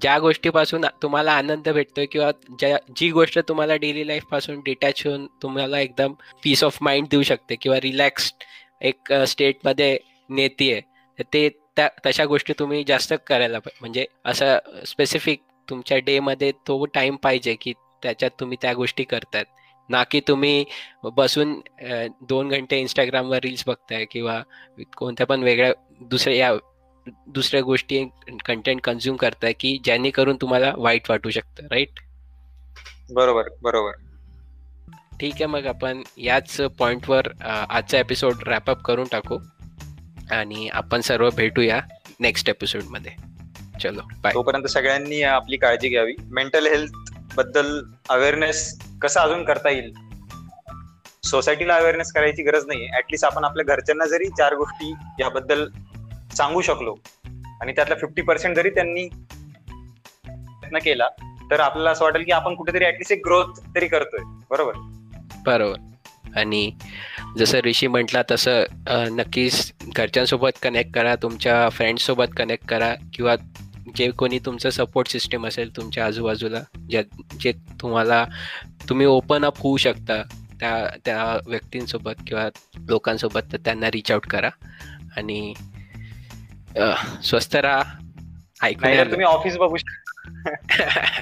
[0.00, 5.80] ज्या गोष्टीपासून तुम्हाला आनंद भेटतोय किंवा ज्या जी गोष्ट तुम्हाला डेली लाईफपासून डिटॅच होऊन तुम्हाला
[5.80, 6.12] एकदम
[6.44, 8.34] पीस ऑफ माइंड देऊ शकते किंवा रिलॅक्स
[8.80, 9.98] एक स्टेटमध्ये
[10.30, 10.80] नेतीये
[11.20, 15.40] ते त्या तशा गोष्टी तुम्ही जास्त करायला पाहिजे म्हणजे असं स्पेसिफिक
[15.70, 17.72] तुमच्या डे मध्ये तो टाइम पाहिजे की
[18.02, 19.44] त्याच्यात तुम्ही त्या गोष्टी करतायत.
[19.88, 20.64] ना की तुम्ही
[21.04, 21.60] बसून
[22.22, 24.42] दोन घंटे इंस्टाग्रामवर रील्स बघताय किंवा
[24.96, 26.54] कोणत्या पण वेगळ्या दुसऱ्या या
[27.26, 28.04] दुसऱ्या गोष्टी
[28.44, 32.00] कंटेंट कन्झ्युम करताय की ज्यांनी करून तुम्हाला वाईट वाटू शकतं राईट
[33.10, 33.92] बरोबर बरोबर.
[35.20, 37.28] ठीक आहे मग आपण याच पॉइंटवर
[37.68, 39.38] आजचा एपिसोड रॅपअप करून टाकू
[40.30, 41.80] आणि आपण सर्व भेटूया
[42.20, 43.12] नेक्स्ट एपिसोडमध्ये
[43.82, 46.14] चलो बाय तोपर्यंत सगळ्यांनी आपली काळजी घ्यावी.
[46.24, 49.92] मेंटल हेल्थबद्दल अवेअरनेस कसं अजून करता येईल?
[51.24, 55.66] सोसायटीला अवेअरनेस करायची गरज नाही ऍटलिस्ट आपण आपल्या घरच्यांना जरी चार गोष्टी याबद्दल
[56.36, 56.96] सांगू शकलो.
[57.60, 59.08] आणि त्यातला फिफ्टी पर्सेंट जरी त्यांनी
[60.24, 61.08] प्रयत्न केला
[61.50, 64.24] तर आपल्याला असं वाटेल की आपण कुठेतरी ऍटलिस्ट एक ग्रोथ तरी करतोय.
[64.50, 64.72] बरोबर?
[65.46, 65.76] बरोबर.
[66.36, 66.70] आणि
[67.38, 73.36] जसं ऋषी म्हटला तसं नक्कीच घरच्यांसोबत कनेक्ट करा तुमच्या फ्रेंड्ससोबत कनेक्ट करा किंवा
[73.96, 76.60] जे कोणी तुमचं सपोर्ट सिस्टम असेल तुमच्या आजूबाजूला
[76.90, 77.02] ज्या
[77.40, 78.26] जे तुम्हाला
[78.88, 80.22] तुम्ही ओपन अप होऊ शकता
[80.60, 82.48] त्या त्या व्यक्तींसोबत किंवा
[82.88, 84.48] लोकांसोबत तर त्यांना रीच आउट करा.
[85.16, 85.54] आणि
[87.22, 87.82] स्वस्त राहा.
[89.10, 90.02] तुम्ही ऑफिस बघू शकता.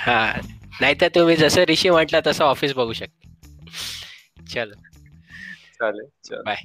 [0.00, 0.40] हा.
[0.80, 3.28] नाहीतर तुम्ही जसं ऋषी म्हटलं तसं ऑफिस बघू शकता.
[4.54, 4.74] चलो.
[5.80, 6.56] चालेल बाय